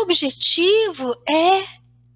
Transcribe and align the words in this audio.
meu 0.00 0.02
objetivo 0.02 1.14
é 1.28 1.62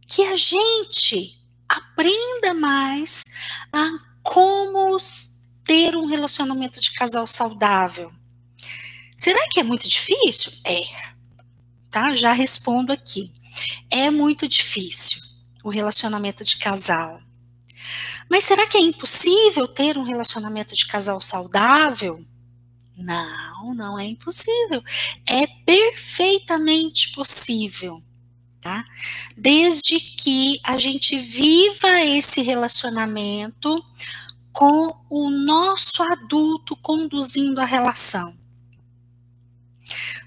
que 0.06 0.23
a 0.23 0.36
gente 0.36 1.38
aprenda 1.69 2.55
mais 2.55 3.25
a 3.73 3.91
como 4.22 4.96
ter 5.64 5.95
um 5.97 6.07
relacionamento 6.07 6.81
de 6.81 6.93
casal 6.93 7.27
saudável. 7.27 8.11
Será 9.17 9.41
que 9.51 9.61
é 9.61 9.62
muito 9.62 9.89
difícil? 9.89 10.53
É. 10.65 11.15
Tá? 11.91 12.17
Já 12.17 12.33
respondo 12.33 12.93
aqui. 12.93 13.31
É 13.90 14.10
muito 14.10 14.48
difícil 14.48 15.21
o 15.62 15.69
relacionamento 15.69 16.42
de 16.42 16.56
casal. 16.56 17.20
Mas 18.30 18.44
será 18.44 18.66
que 18.66 18.78
é 18.78 18.80
impossível 18.80 19.68
ter 19.68 19.98
um 19.98 20.04
relacionamento 20.04 20.74
de 20.74 20.86
casal 20.86 21.20
saudável? 21.20 22.24
Não, 22.96 23.74
não 23.74 23.98
é 23.98 24.04
impossível. 24.04 24.82
É 25.29 25.46
perfeitamente 25.66 27.12
possível, 27.12 28.02
tá? 28.61 28.84
Desde 29.36 29.98
que 29.98 30.61
a 30.62 30.79
gente 30.79 31.18
viva 31.18 32.01
esse 32.03 32.41
relacionamento 32.43 33.75
com 34.53 34.95
o 35.11 35.30
nosso 35.30 36.03
adulto 36.03 36.77
conduzindo 36.77 37.61
a 37.61 37.65
relação. 37.65 38.33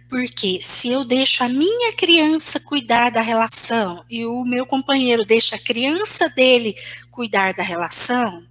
Porque 0.10 0.60
se 0.62 0.90
eu 0.90 1.04
deixo 1.04 1.44
a 1.44 1.50
minha 1.50 1.94
criança 1.94 2.60
cuidar 2.60 3.10
da 3.10 3.22
relação 3.22 4.04
e 4.10 4.26
o 4.26 4.44
meu 4.44 4.66
companheiro 4.66 5.26
deixa 5.26 5.56
a 5.56 5.60
criança 5.60 6.30
dele 6.30 6.76
cuidar 7.12 7.54
da 7.54 7.64
relação, 7.64 8.46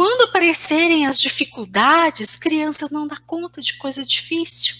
quando 0.00 0.30
aparecerem 0.30 1.06
as 1.06 1.20
dificuldades, 1.20 2.34
criança 2.34 2.88
não 2.90 3.06
dá 3.06 3.18
conta 3.18 3.60
de 3.60 3.76
coisa 3.76 4.02
difícil. 4.02 4.74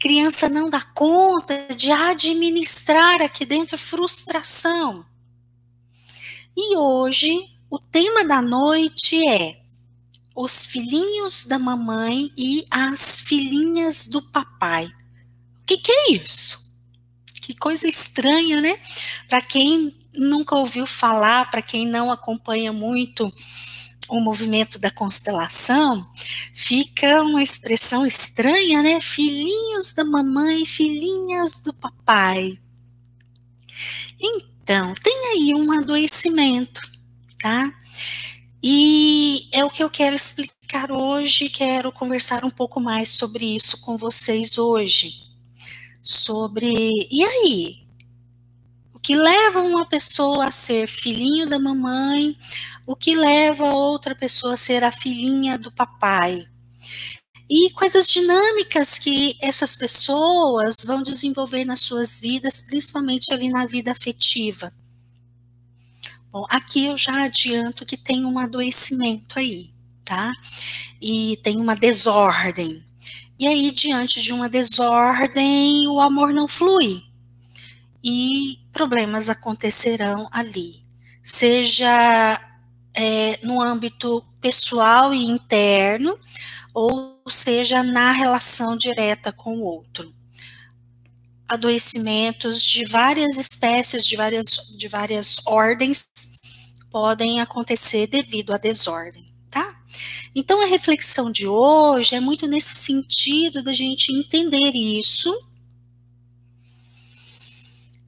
Criança 0.00 0.48
não 0.48 0.70
dá 0.70 0.80
conta 0.80 1.68
de 1.76 1.92
administrar 1.92 3.20
aqui 3.20 3.44
dentro 3.44 3.76
frustração. 3.76 5.04
E 6.56 6.78
hoje, 6.78 7.30
o 7.68 7.78
tema 7.78 8.24
da 8.24 8.40
noite 8.40 9.22
é 9.28 9.60
os 10.34 10.64
filhinhos 10.64 11.44
da 11.44 11.58
mamãe 11.58 12.32
e 12.38 12.64
as 12.70 13.20
filhinhas 13.20 14.06
do 14.06 14.22
papai. 14.30 14.86
O 14.86 15.66
que, 15.66 15.76
que 15.76 15.92
é 15.92 16.12
isso? 16.12 16.74
Que 17.42 17.54
coisa 17.54 17.86
estranha, 17.86 18.62
né? 18.62 18.80
Para 19.28 19.42
quem 19.42 19.97
nunca 20.14 20.56
ouviu 20.56 20.86
falar, 20.86 21.50
para 21.50 21.62
quem 21.62 21.86
não 21.86 22.10
acompanha 22.10 22.72
muito 22.72 23.32
o 24.08 24.20
movimento 24.20 24.78
da 24.78 24.90
constelação, 24.90 26.02
fica 26.54 27.22
uma 27.22 27.42
expressão 27.42 28.06
estranha, 28.06 28.82
né? 28.82 29.00
Filhinhos 29.00 29.92
da 29.92 30.04
mamãe, 30.04 30.64
filhinhas 30.64 31.60
do 31.60 31.74
papai. 31.74 32.58
Então, 34.18 34.94
tem 34.94 35.14
aí 35.32 35.54
um 35.54 35.70
adoecimento, 35.72 36.80
tá? 37.38 37.70
E 38.62 39.48
é 39.52 39.64
o 39.64 39.70
que 39.70 39.82
eu 39.82 39.90
quero 39.90 40.16
explicar 40.16 40.90
hoje, 40.90 41.48
quero 41.48 41.92
conversar 41.92 42.44
um 42.44 42.50
pouco 42.50 42.80
mais 42.80 43.10
sobre 43.10 43.54
isso 43.54 43.80
com 43.82 43.96
vocês 43.96 44.58
hoje. 44.58 45.28
Sobre, 46.02 47.06
e 47.10 47.24
aí? 47.24 47.87
O 48.98 49.00
que 49.00 49.14
leva 49.14 49.62
uma 49.62 49.86
pessoa 49.86 50.46
a 50.46 50.50
ser 50.50 50.88
filhinho 50.88 51.48
da 51.48 51.56
mamãe? 51.56 52.36
O 52.84 52.96
que 52.96 53.14
leva 53.14 53.72
outra 53.72 54.12
pessoa 54.12 54.54
a 54.54 54.56
ser 54.56 54.82
a 54.82 54.90
filhinha 54.90 55.56
do 55.56 55.70
papai? 55.70 56.44
E 57.48 57.70
quais 57.70 57.94
as 57.94 58.08
dinâmicas 58.08 58.98
que 58.98 59.38
essas 59.40 59.76
pessoas 59.76 60.78
vão 60.84 61.00
desenvolver 61.00 61.64
nas 61.64 61.80
suas 61.80 62.20
vidas, 62.20 62.60
principalmente 62.60 63.32
ali 63.32 63.48
na 63.48 63.66
vida 63.66 63.92
afetiva? 63.92 64.72
Bom, 66.32 66.44
aqui 66.50 66.86
eu 66.86 66.96
já 66.98 67.22
adianto 67.22 67.86
que 67.86 67.96
tem 67.96 68.24
um 68.24 68.36
adoecimento 68.36 69.38
aí, 69.38 69.70
tá? 70.04 70.32
E 71.00 71.38
tem 71.44 71.60
uma 71.60 71.76
desordem. 71.76 72.84
E 73.38 73.46
aí, 73.46 73.70
diante 73.70 74.20
de 74.20 74.32
uma 74.32 74.48
desordem, 74.48 75.86
o 75.86 76.00
amor 76.00 76.34
não 76.34 76.48
flui 76.48 77.07
e 78.02 78.58
problemas 78.72 79.28
acontecerão 79.28 80.28
ali, 80.32 80.84
seja 81.22 82.40
é, 82.94 83.38
no 83.44 83.60
âmbito 83.60 84.24
pessoal 84.40 85.12
e 85.12 85.24
interno, 85.24 86.18
ou 86.74 87.20
seja 87.28 87.82
na 87.82 88.12
relação 88.12 88.76
direta 88.76 89.32
com 89.32 89.58
o 89.58 89.64
outro. 89.64 90.14
Adoecimentos 91.48 92.62
de 92.62 92.84
várias 92.84 93.36
espécies, 93.36 94.04
de 94.04 94.16
várias, 94.16 94.46
de 94.76 94.86
várias 94.86 95.40
ordens, 95.46 96.08
podem 96.90 97.40
acontecer 97.40 98.06
devido 98.06 98.52
à 98.52 98.58
desordem, 98.58 99.32
tá? 99.50 99.82
Então, 100.34 100.62
a 100.62 100.66
reflexão 100.66 101.32
de 101.32 101.46
hoje 101.46 102.14
é 102.14 102.20
muito 102.20 102.46
nesse 102.46 102.74
sentido 102.74 103.62
da 103.62 103.72
gente 103.72 104.12
entender 104.12 104.72
isso 104.74 105.34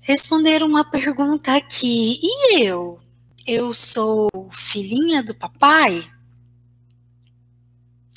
responder 0.01 0.63
uma 0.63 0.85
pergunta 0.85 1.55
aqui. 1.55 2.19
E 2.23 2.63
eu? 2.65 2.99
Eu 3.47 3.73
sou 3.75 4.29
filhinha 4.53 5.23
do 5.23 5.35
papai? 5.35 6.03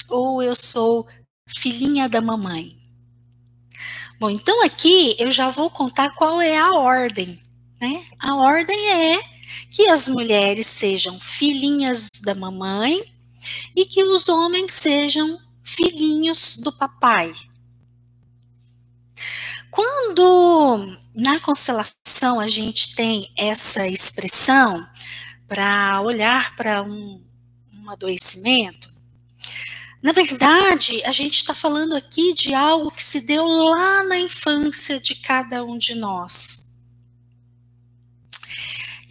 Ou 0.09 0.41
eu 0.41 0.55
sou 0.55 1.07
filhinha 1.47 2.07
da 2.07 2.21
mamãe? 2.21 2.77
Bom, 4.19 4.29
então 4.29 4.63
aqui 4.63 5.15
eu 5.19 5.31
já 5.31 5.49
vou 5.49 5.69
contar 5.69 6.11
qual 6.15 6.39
é 6.39 6.57
a 6.57 6.71
ordem, 6.71 7.39
né? 7.81 8.05
A 8.19 8.35
ordem 8.35 8.89
é 8.89 9.19
que 9.71 9.87
as 9.87 10.07
mulheres 10.07 10.67
sejam 10.67 11.19
filhinhas 11.19 12.09
da 12.23 12.33
mamãe 12.33 13.03
e 13.75 13.85
que 13.85 14.03
os 14.03 14.29
homens 14.29 14.71
sejam 14.71 15.39
filhinhos 15.63 16.57
do 16.57 16.71
papai. 16.71 17.33
Quando 19.73 20.99
na 21.15 21.39
constelação 21.39 22.39
a 22.39 22.47
gente 22.47 22.93
tem 22.93 23.33
essa 23.35 23.87
expressão 23.87 24.87
para 25.47 25.99
olhar 26.03 26.55
para 26.55 26.83
um, 26.83 27.25
um 27.73 27.89
adoecimento, 27.89 28.87
na 29.99 30.11
verdade, 30.11 31.03
a 31.05 31.11
gente 31.11 31.37
está 31.37 31.55
falando 31.55 31.95
aqui 31.95 32.33
de 32.33 32.53
algo 32.53 32.91
que 32.91 33.01
se 33.01 33.21
deu 33.21 33.47
lá 33.47 34.03
na 34.03 34.19
infância 34.19 34.99
de 34.99 35.15
cada 35.15 35.65
um 35.65 35.75
de 35.75 35.95
nós. 35.95 36.75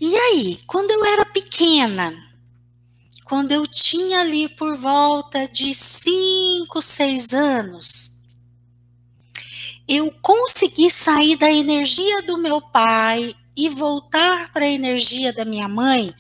E 0.01 0.15
aí, 0.15 0.61
quando 0.69 0.93
eu 0.93 1.05
era 1.05 1.25
pequena, 1.25 2.15
quando 3.25 3.51
eu 3.51 3.67
tinha 3.67 4.21
ali 4.21 4.49
por 4.51 4.77
volta 4.77 5.49
de 5.49 5.75
5, 5.75 6.81
6 6.81 7.35
anos, 7.35 8.12
eu 9.89 10.13
consegui 10.23 10.91
sair 10.91 11.37
da 11.37 11.51
energia 11.51 12.23
do 12.23 12.39
meu 12.39 12.61
pai 12.61 13.35
e 13.57 13.69
voltar 13.69 14.53
para 14.53 14.65
a 14.65 14.71
energia 14.71 15.33
da 15.33 15.45
minha 15.45 15.69
mãe, 15.69 16.15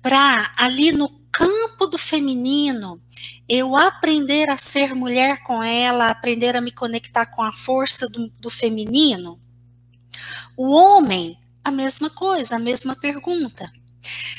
para 0.00 0.52
ali 0.56 0.92
no 0.92 1.08
campo 1.32 1.86
do 1.86 1.98
feminino, 1.98 3.00
eu 3.48 3.74
aprender 3.74 4.50
a 4.50 4.58
ser 4.58 4.94
mulher 4.94 5.42
com 5.42 5.62
ela, 5.62 6.10
aprender 6.10 6.54
a 6.54 6.60
me 6.60 6.70
conectar 6.70 7.26
com 7.26 7.42
a 7.42 7.52
força 7.52 8.08
do, 8.08 8.28
do 8.38 8.50
feminino. 8.50 9.40
O 10.56 10.70
homem, 10.70 11.36
a 11.64 11.70
mesma 11.70 12.10
coisa, 12.10 12.56
a 12.56 12.58
mesma 12.58 12.94
pergunta. 12.94 13.70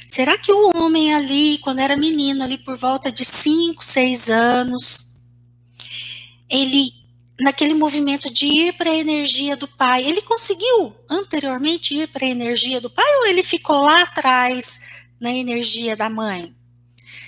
Será 0.07 0.37
que 0.37 0.51
o 0.51 0.77
homem 0.77 1.13
ali, 1.13 1.57
quando 1.59 1.79
era 1.79 1.97
menino, 1.97 2.43
ali 2.43 2.57
por 2.57 2.77
volta 2.77 3.11
de 3.11 3.25
5, 3.25 3.83
6 3.83 4.29
anos, 4.29 5.23
ele 6.49 6.98
naquele 7.39 7.73
movimento 7.73 8.31
de 8.31 8.45
ir 8.45 8.73
para 8.73 8.89
a 8.89 8.97
energia 8.97 9.55
do 9.55 9.67
pai, 9.67 10.03
ele 10.05 10.21
conseguiu 10.21 10.93
anteriormente 11.09 11.95
ir 11.95 12.07
para 12.07 12.25
a 12.25 12.29
energia 12.29 12.81
do 12.81 12.89
pai 12.89 13.05
ou 13.17 13.27
ele 13.27 13.43
ficou 13.43 13.81
lá 13.81 14.01
atrás 14.01 14.81
na 15.19 15.31
energia 15.31 15.95
da 15.95 16.09
mãe? 16.09 16.55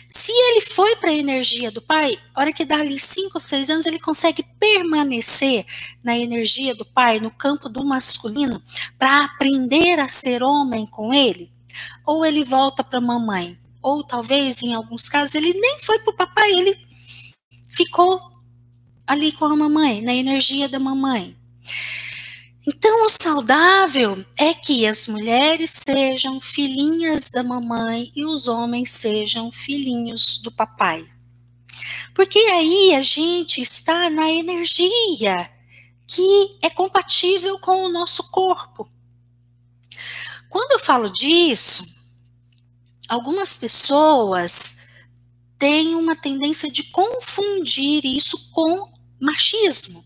Se 0.07 0.29
ele 0.29 0.59
foi 0.59 0.93
para 0.97 1.09
a 1.09 1.15
energia 1.15 1.71
do 1.71 1.81
pai, 1.81 2.17
a 2.35 2.41
hora 2.41 2.51
que 2.51 2.65
dá 2.65 2.81
ali 2.81 2.99
5 2.99 3.31
ou 3.33 3.39
6 3.39 3.69
anos, 3.69 3.85
ele 3.85 3.97
consegue 3.97 4.43
permanecer 4.59 5.65
na 6.03 6.17
energia 6.17 6.75
do 6.75 6.85
pai, 6.85 7.21
no 7.21 7.31
campo 7.31 7.69
do 7.69 7.81
masculino, 7.85 8.61
para 8.99 9.23
aprender 9.23 10.01
a 10.01 10.09
ser 10.09 10.43
homem 10.43 10.85
com 10.85 11.13
ele? 11.13 11.49
Ou 12.05 12.25
ele 12.25 12.43
volta 12.43 12.83
para 12.83 12.97
a 12.97 13.01
mamãe? 13.01 13.57
Ou 13.81 14.03
talvez, 14.03 14.61
em 14.61 14.73
alguns 14.73 15.07
casos, 15.07 15.33
ele 15.33 15.53
nem 15.53 15.79
foi 15.79 15.97
para 15.99 16.11
o 16.11 16.17
papai, 16.17 16.51
ele 16.51 16.77
ficou 17.69 18.19
ali 19.11 19.33
com 19.33 19.43
a 19.43 19.57
mamãe, 19.57 20.01
na 20.01 20.13
energia 20.13 20.69
da 20.69 20.79
mamãe. 20.79 21.35
Então, 22.65 23.05
o 23.05 23.09
saudável 23.09 24.25
é 24.37 24.53
que 24.53 24.87
as 24.87 25.05
mulheres 25.09 25.71
sejam 25.71 26.39
filhinhas 26.39 27.29
da 27.29 27.43
mamãe 27.43 28.09
e 28.15 28.23
os 28.23 28.47
homens 28.47 28.89
sejam 28.91 29.51
filhinhos 29.51 30.37
do 30.37 30.49
papai. 30.49 31.05
Porque 32.13 32.39
aí 32.39 32.95
a 32.95 33.01
gente 33.01 33.61
está 33.61 34.09
na 34.09 34.31
energia 34.31 35.51
que 36.07 36.57
é 36.61 36.69
compatível 36.69 37.59
com 37.59 37.83
o 37.83 37.89
nosso 37.89 38.31
corpo. 38.31 38.89
Quando 40.49 40.71
eu 40.71 40.79
falo 40.79 41.09
disso, 41.09 41.83
algumas 43.09 43.57
pessoas 43.57 44.83
têm 45.59 45.95
uma 45.95 46.15
tendência 46.15 46.71
de 46.71 46.83
confundir 46.83 48.05
isso 48.05 48.51
com 48.51 49.00
machismo, 49.21 50.03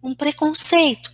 com 0.00 0.14
preconceito. 0.14 1.10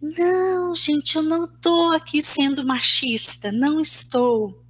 Não, 0.00 0.74
gente, 0.74 1.16
eu 1.16 1.22
não 1.22 1.44
estou 1.44 1.92
aqui 1.92 2.20
sendo 2.22 2.64
machista, 2.64 3.50
não 3.50 3.80
estou. 3.80 4.62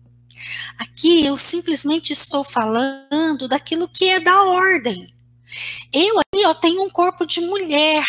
Aqui 0.78 1.24
eu 1.24 1.38
simplesmente 1.38 2.12
estou 2.12 2.44
falando 2.44 3.48
daquilo 3.48 3.88
que 3.88 4.06
é 4.06 4.20
da 4.20 4.42
ordem. 4.42 5.06
Eu 5.92 6.18
aqui 6.18 6.46
ó, 6.46 6.54
tenho 6.54 6.82
um 6.82 6.90
corpo 6.90 7.26
de 7.26 7.40
mulher, 7.40 8.04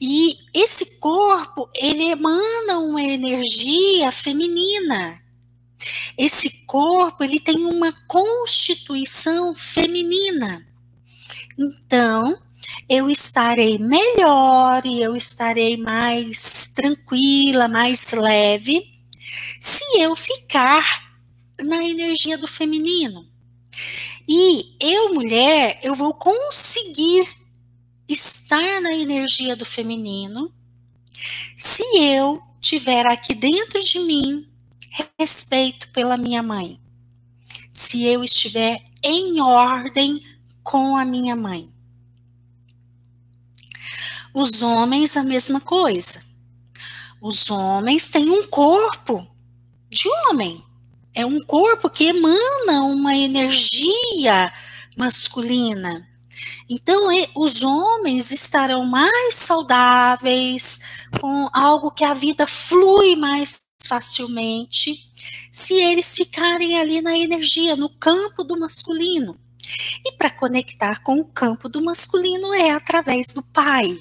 e 0.00 0.34
esse 0.52 0.98
corpo, 0.98 1.70
ele 1.74 2.04
emana 2.04 2.78
uma 2.78 3.02
energia 3.02 4.10
feminina. 4.12 5.22
Esse 6.16 6.66
corpo, 6.66 7.24
ele 7.24 7.40
tem 7.40 7.64
uma 7.64 7.92
constituição 8.06 9.54
feminina. 9.54 10.66
Então, 11.58 12.38
eu 12.88 13.10
estarei 13.10 13.78
melhor 13.78 14.84
e 14.84 15.00
eu 15.02 15.16
estarei 15.16 15.76
mais 15.76 16.70
tranquila, 16.74 17.68
mais 17.68 18.12
leve, 18.12 18.82
se 19.60 19.84
eu 19.98 20.14
ficar 20.16 21.12
na 21.62 21.82
energia 21.84 22.36
do 22.36 22.48
feminino. 22.48 23.26
E 24.28 24.76
eu, 24.80 25.14
mulher, 25.14 25.80
eu 25.82 25.94
vou 25.94 26.14
conseguir 26.14 27.26
estar 28.08 28.80
na 28.80 28.92
energia 28.92 29.56
do 29.56 29.64
feminino 29.64 30.52
se 31.56 31.82
eu 31.98 32.40
tiver 32.60 33.06
aqui 33.06 33.34
dentro 33.34 33.82
de 33.82 33.98
mim 34.00 34.48
respeito 35.18 35.90
pela 35.92 36.16
minha 36.16 36.42
mãe. 36.42 36.78
Se 37.72 38.04
eu 38.04 38.22
estiver 38.22 38.78
em 39.02 39.40
ordem 39.40 40.22
com 40.62 40.96
a 40.96 41.04
minha 41.04 41.34
mãe. 41.34 41.71
Os 44.34 44.62
homens, 44.62 45.16
a 45.16 45.22
mesma 45.22 45.60
coisa. 45.60 46.22
Os 47.20 47.50
homens 47.50 48.10
têm 48.10 48.30
um 48.30 48.46
corpo 48.46 49.26
de 49.90 50.08
homem. 50.08 50.64
É 51.14 51.26
um 51.26 51.40
corpo 51.44 51.90
que 51.90 52.04
emana 52.04 52.84
uma 52.84 53.14
energia 53.14 54.52
masculina. 54.96 56.08
Então, 56.68 57.08
os 57.36 57.62
homens 57.62 58.30
estarão 58.30 58.84
mais 58.86 59.34
saudáveis, 59.34 60.80
com 61.20 61.48
algo 61.52 61.90
que 61.90 62.04
a 62.04 62.14
vida 62.14 62.46
flui 62.46 63.14
mais 63.14 63.60
facilmente, 63.86 65.12
se 65.50 65.74
eles 65.74 66.16
ficarem 66.16 66.78
ali 66.78 67.02
na 67.02 67.16
energia, 67.16 67.76
no 67.76 67.90
campo 67.90 68.42
do 68.42 68.58
masculino. 68.58 69.38
E 70.04 70.12
para 70.12 70.30
conectar 70.30 71.02
com 71.02 71.20
o 71.20 71.24
campo 71.26 71.68
do 71.68 71.82
masculino 71.84 72.52
é 72.54 72.70
através 72.70 73.34
do 73.34 73.42
pai. 73.42 73.98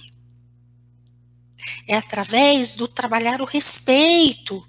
É 1.87 1.95
através 1.95 2.75
do 2.75 2.87
trabalhar 2.87 3.41
o 3.41 3.45
respeito 3.45 4.65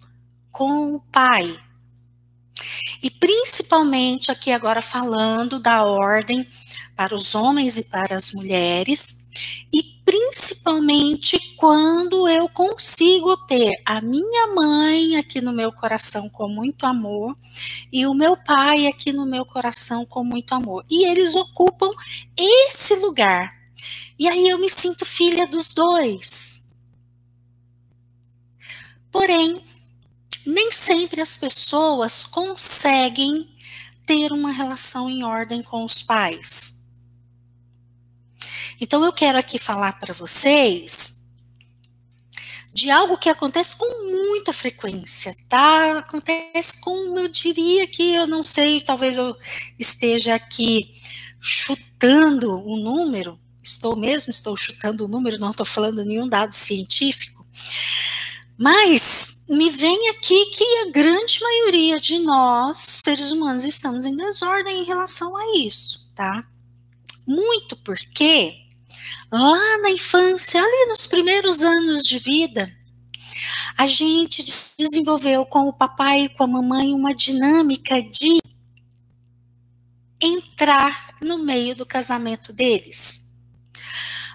com 0.50 0.94
o 0.94 1.00
pai. 1.00 1.58
E 3.02 3.10
principalmente 3.10 4.30
aqui 4.30 4.52
agora 4.52 4.80
falando 4.80 5.58
da 5.58 5.84
ordem 5.84 6.46
para 6.96 7.14
os 7.14 7.34
homens 7.34 7.78
e 7.78 7.84
para 7.84 8.16
as 8.16 8.32
mulheres, 8.32 9.28
e 9.72 9.82
principalmente 10.04 11.38
quando 11.56 12.28
eu 12.28 12.48
consigo 12.48 13.36
ter 13.46 13.72
a 13.84 14.00
minha 14.00 14.54
mãe 14.54 15.16
aqui 15.16 15.40
no 15.40 15.52
meu 15.52 15.72
coração 15.72 16.28
com 16.28 16.48
muito 16.48 16.84
amor 16.86 17.34
e 17.90 18.06
o 18.06 18.14
meu 18.14 18.36
pai 18.36 18.86
aqui 18.86 19.12
no 19.12 19.26
meu 19.26 19.44
coração 19.44 20.04
com 20.04 20.22
muito 20.22 20.54
amor. 20.54 20.84
E 20.90 21.06
eles 21.06 21.34
ocupam 21.34 21.90
esse 22.36 22.94
lugar. 22.96 23.52
E 24.18 24.28
aí 24.28 24.48
eu 24.48 24.58
me 24.58 24.68
sinto 24.68 25.04
filha 25.04 25.46
dos 25.46 25.74
dois. 25.74 26.61
Porém, 29.12 29.62
nem 30.44 30.72
sempre 30.72 31.20
as 31.20 31.36
pessoas 31.36 32.24
conseguem 32.24 33.54
ter 34.06 34.32
uma 34.32 34.50
relação 34.50 35.08
em 35.08 35.22
ordem 35.22 35.62
com 35.62 35.84
os 35.84 36.02
pais. 36.02 36.90
Então 38.80 39.04
eu 39.04 39.12
quero 39.12 39.38
aqui 39.38 39.58
falar 39.58 40.00
para 40.00 40.12
vocês 40.12 41.22
de 42.72 42.90
algo 42.90 43.18
que 43.18 43.28
acontece 43.28 43.76
com 43.76 43.86
muita 44.10 44.52
frequência, 44.52 45.36
tá? 45.48 45.98
Acontece 45.98 46.80
com, 46.80 47.18
eu 47.18 47.28
diria 47.28 47.86
que 47.86 48.14
eu 48.14 48.26
não 48.26 48.42
sei, 48.42 48.80
talvez 48.80 49.18
eu 49.18 49.36
esteja 49.78 50.34
aqui 50.34 50.94
chutando 51.38 52.56
um 52.66 52.76
número, 52.78 53.38
estou 53.62 53.94
mesmo, 53.94 54.30
estou 54.30 54.56
chutando 54.56 55.04
o 55.04 55.06
um 55.06 55.10
número, 55.10 55.38
não 55.38 55.50
estou 55.50 55.66
falando 55.66 56.04
nenhum 56.04 56.26
dado 56.26 56.52
científico, 56.52 57.46
mas 58.62 59.42
me 59.48 59.70
vem 59.70 60.10
aqui 60.10 60.46
que 60.52 60.64
a 60.86 60.90
grande 60.92 61.40
maioria 61.40 61.98
de 61.98 62.20
nós, 62.20 62.78
seres 62.78 63.32
humanos, 63.32 63.64
estamos 63.64 64.06
em 64.06 64.16
desordem 64.16 64.82
em 64.82 64.84
relação 64.84 65.36
a 65.36 65.58
isso, 65.58 66.08
tá? 66.14 66.46
Muito 67.26 67.76
porque 67.78 68.54
lá 69.32 69.78
na 69.78 69.90
infância, 69.90 70.62
ali 70.62 70.86
nos 70.86 71.08
primeiros 71.08 71.60
anos 71.62 72.04
de 72.04 72.20
vida, 72.20 72.72
a 73.76 73.88
gente 73.88 74.44
desenvolveu 74.78 75.44
com 75.44 75.62
o 75.62 75.72
papai 75.72 76.26
e 76.26 76.28
com 76.28 76.44
a 76.44 76.46
mamãe 76.46 76.94
uma 76.94 77.12
dinâmica 77.12 78.00
de 78.00 78.38
entrar 80.20 81.16
no 81.20 81.38
meio 81.38 81.74
do 81.74 81.84
casamento 81.84 82.52
deles. 82.52 83.32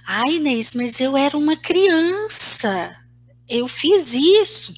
Ai, 0.06 0.34
Inês, 0.34 0.74
mas 0.74 1.00
eu 1.00 1.16
era 1.16 1.38
uma 1.38 1.56
criança, 1.56 3.07
eu 3.50 3.68
fiz 3.68 4.14
isso. 4.14 4.74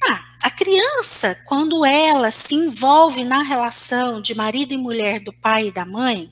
Tá, 0.00 0.24
a 0.42 0.50
criança, 0.50 1.36
quando 1.46 1.84
ela 1.84 2.30
se 2.30 2.54
envolve 2.54 3.24
na 3.24 3.42
relação 3.42 4.20
de 4.20 4.34
marido 4.34 4.72
e 4.72 4.78
mulher 4.78 5.20
do 5.20 5.32
pai 5.32 5.68
e 5.68 5.72
da 5.72 5.86
mãe, 5.86 6.30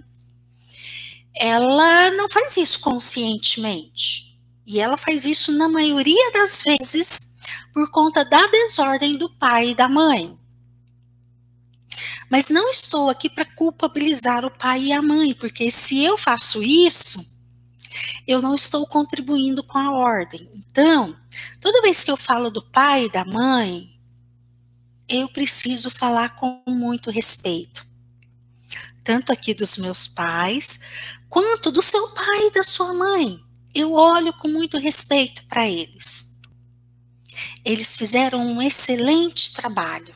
ela 1.34 2.10
não 2.10 2.28
faz 2.28 2.56
isso 2.56 2.80
conscientemente. 2.80 4.38
E 4.66 4.80
ela 4.80 4.96
faz 4.96 5.24
isso 5.24 5.52
na 5.52 5.68
maioria 5.68 6.30
das 6.32 6.62
vezes 6.62 7.36
por 7.72 7.90
conta 7.90 8.24
da 8.24 8.46
desordem 8.46 9.16
do 9.16 9.30
pai 9.30 9.70
e 9.70 9.74
da 9.74 9.88
mãe. 9.88 10.38
Mas 12.30 12.48
não 12.48 12.70
estou 12.70 13.10
aqui 13.10 13.28
para 13.28 13.44
culpabilizar 13.44 14.44
o 14.44 14.50
pai 14.50 14.84
e 14.84 14.92
a 14.92 15.02
mãe, 15.02 15.34
porque 15.34 15.70
se 15.70 16.02
eu 16.02 16.16
faço 16.16 16.62
isso, 16.62 17.31
eu 18.26 18.40
não 18.40 18.54
estou 18.54 18.86
contribuindo 18.86 19.62
com 19.62 19.78
a 19.78 19.92
ordem. 19.92 20.48
Então, 20.54 21.16
toda 21.60 21.82
vez 21.82 22.04
que 22.04 22.10
eu 22.10 22.16
falo 22.16 22.50
do 22.50 22.62
pai 22.62 23.06
e 23.06 23.12
da 23.12 23.24
mãe, 23.24 23.92
eu 25.08 25.28
preciso 25.28 25.90
falar 25.90 26.36
com 26.36 26.62
muito 26.66 27.10
respeito. 27.10 27.86
Tanto 29.04 29.32
aqui 29.32 29.52
dos 29.52 29.78
meus 29.78 30.06
pais, 30.06 30.80
quanto 31.28 31.70
do 31.70 31.82
seu 31.82 32.08
pai 32.10 32.46
e 32.46 32.52
da 32.52 32.64
sua 32.64 32.94
mãe. 32.94 33.38
Eu 33.74 33.92
olho 33.92 34.32
com 34.34 34.48
muito 34.48 34.78
respeito 34.78 35.44
para 35.46 35.68
eles. 35.68 36.40
Eles 37.64 37.96
fizeram 37.96 38.46
um 38.46 38.62
excelente 38.62 39.52
trabalho. 39.52 40.14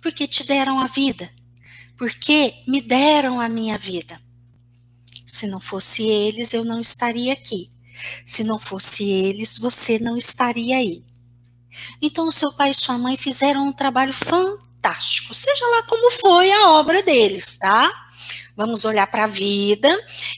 Porque 0.00 0.26
te 0.26 0.44
deram 0.44 0.80
a 0.80 0.86
vida. 0.86 1.32
Porque 1.96 2.54
me 2.68 2.80
deram 2.80 3.40
a 3.40 3.48
minha 3.48 3.76
vida. 3.78 4.20
Se 5.32 5.46
não 5.46 5.58
fosse 5.58 6.02
eles, 6.02 6.52
eu 6.52 6.62
não 6.62 6.78
estaria 6.78 7.32
aqui. 7.32 7.70
Se 8.26 8.44
não 8.44 8.58
fosse 8.58 9.02
eles, 9.02 9.56
você 9.56 9.98
não 9.98 10.14
estaria 10.14 10.76
aí. 10.76 11.02
Então, 12.02 12.28
o 12.28 12.30
seu 12.30 12.52
pai 12.52 12.72
e 12.72 12.74
sua 12.74 12.98
mãe 12.98 13.16
fizeram 13.16 13.66
um 13.66 13.72
trabalho 13.72 14.12
fantástico, 14.12 15.32
seja 15.32 15.66
lá 15.68 15.84
como 15.84 16.10
foi 16.10 16.52
a 16.52 16.72
obra 16.72 17.02
deles, 17.02 17.56
tá? 17.56 17.90
Vamos 18.54 18.84
olhar 18.84 19.06
para 19.06 19.24
a 19.24 19.26
vida 19.26 19.88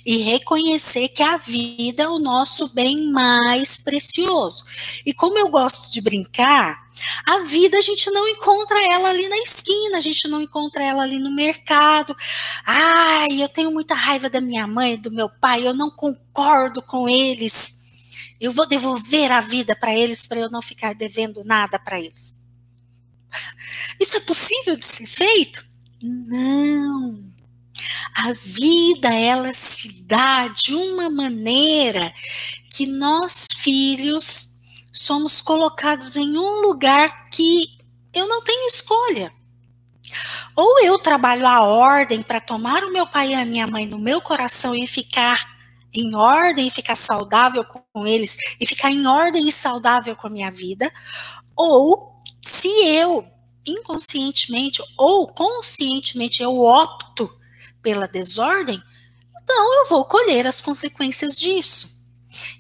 e 0.07 0.19
reconhecer 0.19 1.09
que 1.09 1.25
a 1.25 1.39
vida 1.39 2.05
é 2.05 2.09
o 2.09 2.21
nosso 2.21 2.69
bem 2.69 3.11
mais 3.11 3.81
precioso. 3.81 4.65
E 5.05 5.13
como 5.13 5.37
eu 5.37 5.49
gosto 5.49 5.91
de 5.91 6.01
brincar, 6.01 6.84
a 7.27 7.39
vida 7.41 7.77
a 7.77 7.81
gente 7.81 8.11
não 8.11 8.27
encontra 8.29 8.81
ela 8.93 9.11
ali 9.11 9.29
na 9.29 9.39
esquina, 9.39 9.99
a 9.99 10.01
gente 10.01 10.29
não 10.29 10.41
encontra 10.41 10.83
ela 10.83 11.03
ali 11.03 11.19
no 11.19 11.35
mercado. 11.35 12.17
Ai, 12.65 13.43
eu 13.43 13.49
tenho 13.49 13.73
muita 13.73 13.95
raiva 13.95 14.31
da 14.31 14.41
minha 14.41 14.67
mãe, 14.67 14.97
do 14.97 15.11
meu 15.11 15.29
pai, 15.29 15.67
eu 15.67 15.75
não 15.75 15.91
concordo 15.91 16.83
com 16.83 17.09
eles. 17.09 17.83
Eu 18.41 18.53
vou 18.53 18.67
devolver 18.67 19.33
a 19.33 19.41
vida 19.41 19.75
para 19.75 19.95
eles 19.95 20.27
para 20.27 20.39
eu 20.39 20.51
não 20.51 20.63
ficar 20.63 20.95
devendo 20.95 21.43
nada 21.45 21.79
para 21.79 21.99
eles. 21.99 22.37
Isso 24.01 24.17
é 24.17 24.21
possível 24.21 24.77
de 24.77 24.85
ser 24.85 25.07
feito? 25.07 25.65
Não. 26.03 27.33
A 28.15 28.33
vida, 28.33 29.13
ela 29.13 29.53
se 29.53 30.03
dá 30.03 30.47
de 30.49 30.75
uma 30.75 31.11
maneira 31.11 32.13
que 32.71 32.87
nós, 32.87 33.49
filhos, 33.53 34.54
somos 34.95 35.41
colocados 35.41 36.17
em 36.17 36.39
um 36.39 36.61
lugar 36.61 37.29
que 37.31 37.79
eu 38.13 38.29
não 38.29 38.43
tenho 38.43 38.69
escolha. 38.69 39.33
Ou 40.57 40.81
eu 40.85 40.99
trabalho 40.99 41.47
a 41.47 41.63
ordem 41.63 42.23
para 42.23 42.41
tomar 42.41 42.85
o 42.85 42.93
meu 42.93 43.07
pai 43.07 43.31
e 43.31 43.35
a 43.35 43.45
minha 43.45 43.67
mãe 43.67 43.87
no 43.87 43.99
meu 43.99 44.21
coração 44.21 44.75
e 44.75 44.87
ficar 44.87 45.55
em 45.95 46.15
ordem 46.15 46.69
ficar 46.71 46.97
saudável 46.97 47.65
com 47.65 48.07
eles 48.07 48.37
e 48.61 48.67
ficar 48.67 48.91
em 48.91 49.07
ordem 49.07 49.49
e 49.49 49.53
saudável 49.53 50.17
com 50.17 50.27
a 50.27 50.31
minha 50.31 50.51
vida, 50.51 50.93
ou 51.57 52.21
se 52.43 52.69
eu 52.69 53.25
inconscientemente 53.67 54.83
ou 54.99 55.29
conscientemente 55.29 56.43
eu 56.43 56.59
opto 56.59 57.31
pela 57.81 58.09
desordem, 58.09 58.83
então 59.43 59.81
eu 59.81 59.89
vou 59.89 60.05
colher 60.05 60.47
as 60.47 60.61
consequências 60.61 61.39
disso. 61.39 61.94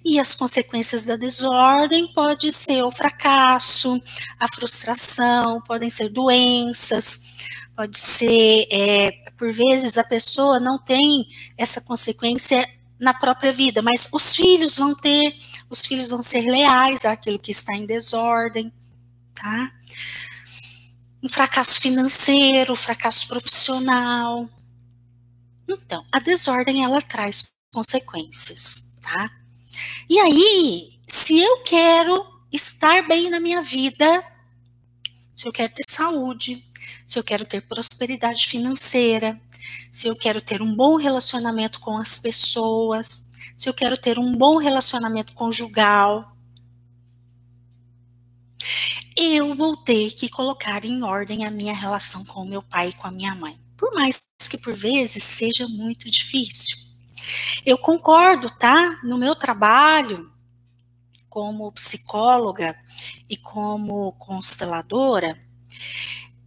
E 0.05 0.19
as 0.19 0.35
consequências 0.35 1.05
da 1.05 1.17
desordem 1.17 2.13
pode 2.13 2.51
ser 2.53 2.83
o 2.83 2.91
fracasso, 2.91 4.01
a 4.39 4.49
frustração, 4.49 5.61
podem 5.63 5.91
ser 5.91 6.09
doenças, 6.11 7.35
pode 7.77 7.99
ser, 7.99 8.67
é, 8.71 9.11
por 9.37 9.53
vezes 9.53 9.99
a 9.99 10.05
pessoa 10.05 10.61
não 10.61 10.79
tem 10.79 11.27
essa 11.59 11.81
consequência 11.81 12.67
na 12.99 13.13
própria 13.13 13.53
vida, 13.53 13.83
mas 13.83 14.09
os 14.13 14.35
filhos 14.35 14.77
vão 14.77 14.95
ter, 14.95 15.37
os 15.69 15.85
filhos 15.85 16.09
vão 16.09 16.23
ser 16.23 16.43
leais 16.43 17.05
àquilo 17.05 17.39
que 17.39 17.51
está 17.51 17.75
em 17.75 17.87
desordem, 17.87 18.73
tá? 19.35 19.73
Um 21.23 21.29
fracasso 21.29 21.81
financeiro, 21.81 22.77
fracasso 22.77 23.27
profissional. 23.27 24.49
Então, 25.69 26.05
a 26.13 26.21
desordem 26.21 26.85
ela 26.85 27.01
traz 27.01 27.49
consequências, 27.73 28.97
tá? 29.01 29.31
E 30.09 30.19
aí, 30.19 30.99
se 31.09 31.39
eu 31.39 31.63
quero 31.63 32.25
estar 32.53 33.07
bem 33.07 33.31
na 33.31 33.41
minha 33.41 33.63
vida, 33.63 34.25
se 35.35 35.49
eu 35.49 35.53
quero 35.53 35.73
ter 35.73 35.85
saúde, 35.85 36.65
se 37.07 37.19
eu 37.19 37.25
quero 37.25 37.45
ter 37.45 37.63
prosperidade 37.63 38.47
financeira, 38.47 39.41
se 39.91 40.09
eu 40.09 40.17
quero 40.17 40.41
ter 40.41 40.63
um 40.63 40.75
bom 40.75 40.97
relacionamento 40.97 41.81
com 41.81 41.97
as 41.97 42.19
pessoas, 42.19 43.31
se 43.57 43.69
eu 43.69 43.75
quero 43.75 43.97
ter 43.97 44.19
um 44.19 44.37
bom 44.37 44.57
relacionamento 44.59 45.33
conjugal, 45.35 46.35
eu 49.17 49.55
vou 49.55 49.77
ter 49.77 50.11
que 50.13 50.29
colocar 50.29 50.85
em 50.85 51.03
ordem 51.03 51.45
a 51.45 51.51
minha 51.51 51.75
relação 51.75 52.25
com 52.25 52.43
o 52.43 52.49
meu 52.49 52.63
pai 52.63 52.89
e 52.89 52.93
com 52.95 53.07
a 53.07 53.13
minha 53.13 53.35
mãe. 53.35 53.59
Por 53.77 53.93
mais 53.95 54.27
que 54.49 54.59
por 54.59 54.75
vezes 54.75 55.23
seja 55.23 55.67
muito 55.69 56.11
difícil. 56.11 56.84
Eu 57.65 57.79
concordo, 57.79 58.51
tá? 58.51 58.99
No 59.03 59.19
meu 59.19 59.35
trabalho 59.35 60.33
como 61.29 61.73
psicóloga 61.73 62.79
e 63.29 63.37
como 63.37 64.13
consteladora, 64.13 65.37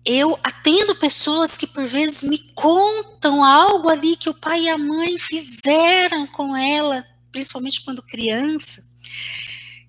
eu 0.05 0.39
atendo 0.41 0.96
pessoas 0.96 1.57
que 1.57 1.67
por 1.67 1.86
vezes 1.86 2.24
me 2.24 2.39
contam 2.53 3.43
algo 3.43 3.89
ali 3.89 4.15
que 4.15 4.29
o 4.29 4.34
pai 4.34 4.62
e 4.62 4.69
a 4.69 4.77
mãe 4.77 5.19
fizeram 5.19 6.25
com 6.27 6.55
ela, 6.55 7.03
principalmente 7.29 7.84
quando 7.84 8.01
criança, 8.01 8.81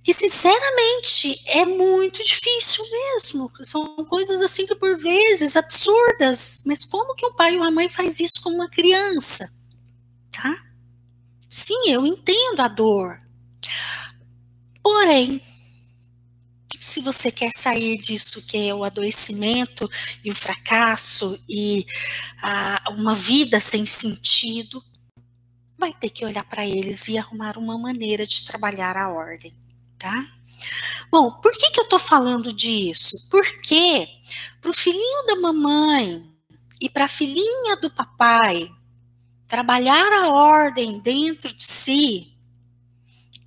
que 0.03 0.13
sinceramente 0.13 1.41
é 1.47 1.65
muito 1.65 2.25
difícil 2.25 2.85
mesmo. 2.91 3.49
São 3.63 3.95
coisas 4.07 4.43
assim 4.43 4.67
que 4.67 4.75
por 4.75 4.99
vezes 4.99 5.57
absurdas, 5.57 6.65
mas 6.67 6.85
como 6.85 7.15
que 7.15 7.25
um 7.25 7.35
pai 7.35 7.55
e 7.55 7.57
uma 7.57 7.71
mãe 7.71 7.89
faz 7.89 8.19
isso 8.19 8.43
com 8.43 8.51
uma 8.51 8.69
criança? 8.69 9.49
Tá? 10.33 10.68
Sim, 11.49 11.89
eu 11.89 12.07
entendo 12.07 12.61
a 12.61 12.69
dor. 12.69 13.19
Porém, 14.83 15.41
se 16.81 17.01
você 17.01 17.31
quer 17.31 17.51
sair 17.53 17.99
disso 17.99 18.47
que 18.47 18.69
é 18.69 18.75
o 18.75 18.85
adoecimento 18.85 19.89
e 20.25 20.31
o 20.31 20.35
fracasso 20.35 21.39
e 21.49 21.87
a, 22.43 22.91
uma 22.97 23.15
vida 23.15 23.61
sem 23.61 23.85
sentido, 23.85 24.83
vai 25.79 25.93
ter 25.93 26.11
que 26.11 26.25
olhar 26.25 26.45
para 26.45 26.67
eles 26.67 27.09
e 27.09 27.19
arrumar 27.19 27.57
uma 27.57 27.79
maneira 27.79 28.27
de 28.27 28.47
trabalhar 28.47 28.97
a 28.97 29.11
ordem, 29.11 29.53
tá? 29.99 30.27
Bom, 31.11 31.31
por 31.41 31.53
que, 31.53 31.71
que 31.71 31.81
eu 31.81 31.85
estou 31.85 31.99
falando 31.99 32.53
disso? 32.53 33.29
Porque 33.31 34.09
para 34.61 34.71
o 34.71 34.75
filhinho 34.75 35.27
da 35.27 35.37
mamãe 35.37 36.23
e 36.81 36.91
para 36.91 37.05
a 37.05 37.09
filhinha 37.09 37.77
do 37.77 37.91
papai 37.91 38.69
trabalhar 39.49 40.13
a 40.13 40.29
ordem 40.29 41.01
dentro 41.01 41.53
de 41.53 41.65
si 41.65 42.35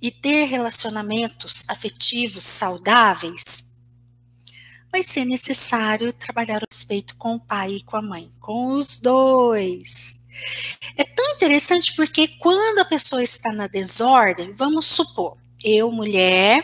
e 0.00 0.10
ter 0.10 0.46
relacionamentos 0.46 1.64
afetivos 1.68 2.42
saudáveis, 2.42 3.76
vai 4.90 5.02
ser 5.02 5.24
necessário 5.24 6.12
trabalhar 6.12 6.62
o 6.62 6.66
respeito 6.70 7.16
com 7.16 7.36
o 7.36 7.40
pai 7.40 7.76
e 7.76 7.82
com 7.84 7.96
a 7.96 8.02
mãe, 8.02 8.30
com 8.40 8.74
os 8.74 9.00
dois. 9.00 10.20
É 10.98 11.04
tão 11.04 11.36
interessante 11.36 11.94
porque 11.94 12.26
quando 12.26 12.80
a 12.80 12.84
pessoa 12.84 13.22
está 13.22 13.52
na 13.52 13.68
desordem, 13.68 14.50
vamos 14.52 14.86
supor, 14.86 15.38
eu, 15.62 15.92
mulher, 15.92 16.62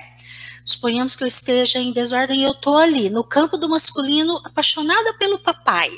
suponhamos 0.64 1.14
que 1.14 1.22
eu 1.22 1.28
esteja 1.28 1.78
em 1.78 1.92
desordem 1.92 2.40
e 2.40 2.44
eu 2.44 2.52
estou 2.52 2.76
ali, 2.76 3.08
no 3.08 3.22
campo 3.22 3.56
do 3.56 3.68
masculino, 3.68 4.40
apaixonada 4.44 5.14
pelo 5.14 5.38
papai. 5.38 5.90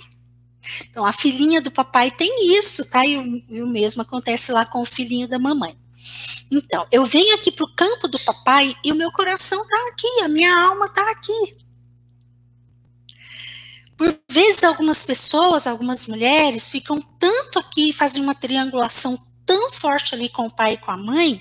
Então, 0.89 1.05
a 1.05 1.13
filhinha 1.13 1.61
do 1.61 1.71
papai 1.71 2.11
tem 2.11 2.57
isso, 2.59 2.89
tá? 2.91 3.05
E 3.05 3.17
o, 3.17 3.45
e 3.49 3.63
o 3.63 3.67
mesmo 3.67 4.03
acontece 4.03 4.53
lá 4.53 4.67
com 4.67 4.81
o 4.81 4.87
filhinho 4.87 5.29
da 5.29 5.39
mamãe. 5.39 5.77
Então, 6.51 6.87
eu 6.91 7.05
venho 7.05 7.35
aqui 7.35 7.53
para 7.53 7.65
o 7.65 7.75
campo 7.75 8.09
do 8.09 8.19
papai 8.19 8.75
e 8.85 8.93
o 8.93 8.97
meu 8.97 9.13
coração 9.13 9.63
está 9.63 9.89
aqui, 9.89 10.21
a 10.25 10.29
minha 10.29 10.53
alma 10.53 10.87
está 10.87 11.11
aqui. 11.11 11.57
Por 13.97 14.19
vezes, 14.31 14.65
algumas 14.65 15.05
pessoas, 15.05 15.67
algumas 15.67 16.07
mulheres, 16.07 16.71
ficam 16.71 17.01
tanto 17.19 17.59
aqui, 17.59 17.93
fazem 17.93 18.23
uma 18.23 18.35
triangulação 18.35 19.19
tão 19.45 19.71
forte 19.71 20.15
ali 20.15 20.29
com 20.29 20.47
o 20.47 20.51
pai 20.51 20.75
e 20.75 20.79
com 20.79 20.91
a 20.91 20.97
mãe, 20.97 21.41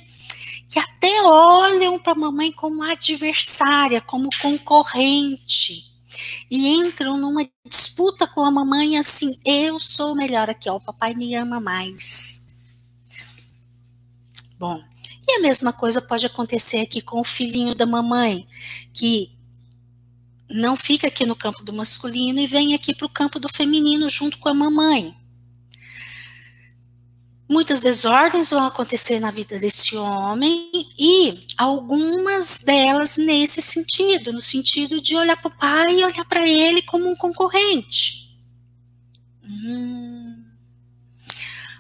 que 0.70 0.78
até 0.78 1.22
olham 1.24 1.98
para 1.98 2.12
a 2.12 2.16
mamãe 2.16 2.52
como 2.52 2.84
adversária, 2.84 4.02
como 4.02 4.30
concorrente. 4.42 5.89
E 6.50 6.68
entram 6.70 7.18
numa 7.18 7.48
disputa 7.66 8.28
com 8.28 8.44
a 8.44 8.52
mamãe 8.52 8.98
assim: 8.98 9.40
eu 9.46 9.80
sou 9.80 10.16
melhor 10.16 10.50
aqui, 10.50 10.70
ó, 10.70 10.76
o 10.76 10.82
papai 10.82 11.14
me 11.14 11.36
ama 11.36 11.60
mais. 11.60 12.44
Bom, 14.58 14.84
e 15.28 15.38
a 15.38 15.40
mesma 15.42 15.72
coisa 15.72 16.02
pode 16.02 16.26
acontecer 16.26 16.80
aqui 16.80 17.02
com 17.02 17.20
o 17.20 17.24
filhinho 17.24 17.76
da 17.76 17.86
mamãe, 17.86 18.48
que 18.94 19.32
não 20.50 20.76
fica 20.76 21.08
aqui 21.08 21.26
no 21.26 21.36
campo 21.36 21.64
do 21.64 21.72
masculino 21.72 22.40
e 22.40 22.48
vem 22.48 22.74
aqui 22.74 22.96
para 22.96 23.06
o 23.06 23.10
campo 23.10 23.40
do 23.40 23.48
feminino 23.48 24.10
junto 24.10 24.40
com 24.40 24.50
a 24.50 24.54
mamãe. 24.54 25.16
Muitas 27.50 27.82
desordens 27.82 28.52
vão 28.52 28.64
acontecer 28.68 29.20
na 29.20 29.32
vida 29.32 29.58
desse 29.58 29.98
homem 29.98 30.70
e 31.00 31.48
algumas 31.58 32.60
delas 32.60 33.18
nesse 33.18 33.60
sentido, 33.60 34.32
no 34.32 34.40
sentido 34.40 35.02
de 35.02 35.16
olhar 35.16 35.36
para 35.36 35.48
o 35.48 35.58
pai 35.58 35.96
e 35.96 36.04
olhar 36.04 36.26
para 36.26 36.48
ele 36.48 36.84
como 36.84 37.10
um 37.10 37.16
concorrente. 37.16 38.38
Hum, 39.44 40.46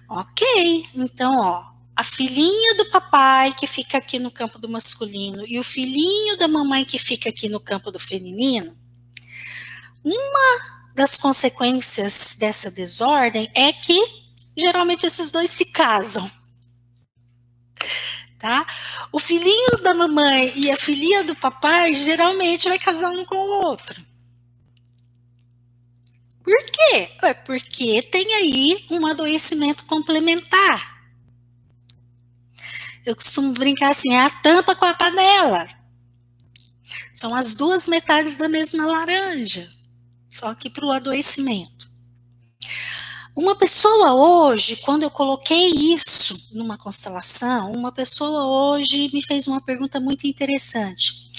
ok, 0.10 0.88
então, 0.96 1.40
ó, 1.40 1.70
a 1.96 2.04
filhinha 2.04 2.76
do 2.76 2.86
papai 2.90 3.54
que 3.54 3.68
fica 3.68 4.00
aqui 4.00 4.18
no 4.18 4.32
campo 4.32 4.58
do 4.58 4.68
masculino 4.68 5.46
e 5.46 5.60
o 5.60 5.64
filhinho 5.64 6.36
da 6.36 6.48
mamãe 6.48 6.84
que 6.84 6.98
fica 6.98 7.30
aqui 7.30 7.48
no 7.48 7.60
campo 7.60 7.92
do 7.92 8.00
feminino, 8.00 8.76
uma 10.04 10.80
das 10.96 11.18
consequências 11.18 12.38
dessa 12.40 12.72
desordem 12.72 13.52
é 13.54 13.72
que 13.72 14.19
geralmente 14.60 15.06
esses 15.06 15.32
dois 15.32 15.50
se 15.50 15.66
casam. 15.66 16.30
Tá? 18.38 18.66
O 19.12 19.20
filhinho 19.20 19.78
da 19.84 19.94
mamãe 19.94 20.54
e 20.56 20.72
a 20.72 20.78
filhinha 20.78 21.24
do 21.24 21.36
papai 21.36 21.94
geralmente 21.94 22.70
vai 22.70 22.80
casar 22.80 23.10
um 23.10 23.25
com 23.25 23.36
o 23.36 23.66
outro. 23.66 24.10
Por 26.44 26.66
quê? 26.66 27.12
É 27.22 27.34
porque 27.34 28.01
tem 28.01 28.34
aí 28.34 28.86
um 28.89 29.06
adoecimento 29.06 29.86
complementar. 29.86 31.00
Eu 33.06 33.16
costumo 33.16 33.54
brincar 33.54 33.92
assim, 33.92 34.13
é 34.13 34.22
a 34.22 34.30
tampa 34.30 34.75
com 34.75 34.86
a 34.86 34.94
panela. 34.94 35.68
São 37.13 37.36
as 37.36 37.56
duas 37.56 37.88
metades 37.88 38.38
da 38.38 38.48
mesma 38.48 38.86
laranja, 38.86 39.70
só 40.32 40.56
que 40.56 40.70
para 40.70 40.86
o 40.86 40.92
adoecimento. 40.92 41.78
Uma 43.41 43.55
pessoa 43.55 44.15
hoje, 44.15 44.75
quando 44.84 45.03
eu 45.03 45.10
coloquei 45.10 45.69
isso 45.93 46.38
numa 46.51 46.77
constelação, 46.77 47.72
uma 47.72 47.89
pessoa 47.89 48.46
hoje 48.46 49.10
me 49.13 49.25
fez 49.25 49.48
uma 49.48 49.62
pergunta 49.62 49.98
muito 49.98 50.27
interessante. 50.27 51.31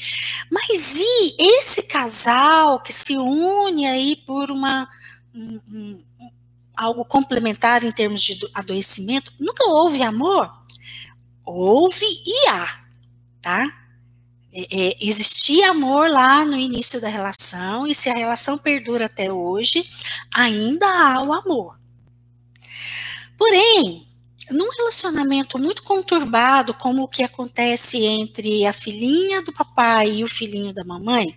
Mas 0.50 0.98
e 0.98 1.36
esse 1.38 1.82
casal 1.82 2.80
que 2.80 2.90
se 2.90 3.18
une 3.18 3.86
aí 3.86 4.16
por 4.16 4.50
uma 4.50 4.88
um, 5.34 5.60
um, 5.70 6.02
algo 6.74 7.04
complementar 7.04 7.84
em 7.84 7.92
termos 7.92 8.22
de 8.22 8.40
adoecimento, 8.54 9.30
nunca 9.38 9.68
houve 9.68 10.02
amor? 10.02 10.50
Houve 11.44 12.06
e 12.06 12.48
há, 12.48 12.80
tá? 13.42 13.62
É, 14.54 14.62
é, 14.62 14.96
existia 15.02 15.70
amor 15.70 16.08
lá 16.10 16.46
no 16.46 16.56
início 16.56 16.98
da 16.98 17.10
relação, 17.10 17.86
e 17.86 17.94
se 17.94 18.08
a 18.08 18.14
relação 18.14 18.56
perdura 18.56 19.04
até 19.04 19.30
hoje, 19.30 19.86
ainda 20.34 20.86
há 20.86 21.22
o 21.22 21.34
amor. 21.34 21.79
Porém, 23.40 24.06
num 24.50 24.68
relacionamento 24.68 25.58
muito 25.58 25.82
conturbado, 25.82 26.74
como 26.74 27.04
o 27.04 27.08
que 27.08 27.22
acontece 27.22 27.96
entre 28.04 28.66
a 28.66 28.72
filhinha 28.74 29.40
do 29.40 29.50
papai 29.50 30.16
e 30.16 30.24
o 30.24 30.28
filhinho 30.28 30.74
da 30.74 30.84
mamãe, 30.84 31.34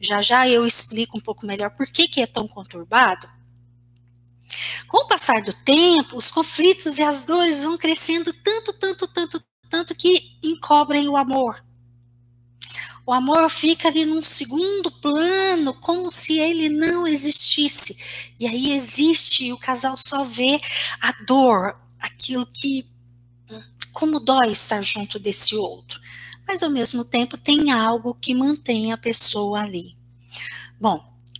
já 0.00 0.20
já 0.20 0.48
eu 0.48 0.66
explico 0.66 1.16
um 1.16 1.20
pouco 1.20 1.46
melhor 1.46 1.70
por 1.70 1.86
que, 1.86 2.08
que 2.08 2.20
é 2.20 2.26
tão 2.26 2.48
conturbado. 2.48 3.30
Com 4.88 5.04
o 5.04 5.06
passar 5.06 5.40
do 5.44 5.52
tempo, 5.64 6.16
os 6.16 6.32
conflitos 6.32 6.98
e 6.98 7.02
as 7.04 7.24
dores 7.24 7.62
vão 7.62 7.78
crescendo 7.78 8.32
tanto, 8.32 8.72
tanto, 8.72 9.06
tanto, 9.06 9.40
tanto 9.70 9.94
que 9.94 10.36
encobrem 10.42 11.08
o 11.08 11.16
amor. 11.16 11.64
O 13.06 13.12
amor 13.12 13.48
fica 13.48 13.86
ali 13.86 14.04
num 14.04 14.20
segundo 14.20 14.90
plano, 14.90 15.72
como 15.74 16.10
se 16.10 16.40
ele 16.40 16.68
não 16.68 17.06
existisse. 17.06 17.96
E 18.38 18.48
aí 18.48 18.72
existe, 18.72 19.44
e 19.44 19.52
o 19.52 19.56
casal 19.56 19.96
só 19.96 20.24
vê 20.24 20.60
a 21.00 21.12
dor, 21.24 21.80
aquilo 22.00 22.44
que. 22.44 22.84
Como 23.92 24.18
dói 24.18 24.50
estar 24.50 24.82
junto 24.82 25.20
desse 25.20 25.54
outro. 25.54 26.00
Mas 26.48 26.64
ao 26.64 26.68
mesmo 26.68 27.04
tempo 27.04 27.38
tem 27.38 27.70
algo 27.70 28.12
que 28.12 28.34
mantém 28.34 28.92
a 28.92 28.98
pessoa 28.98 29.60
ali. 29.60 29.96
Bom, 30.80 30.98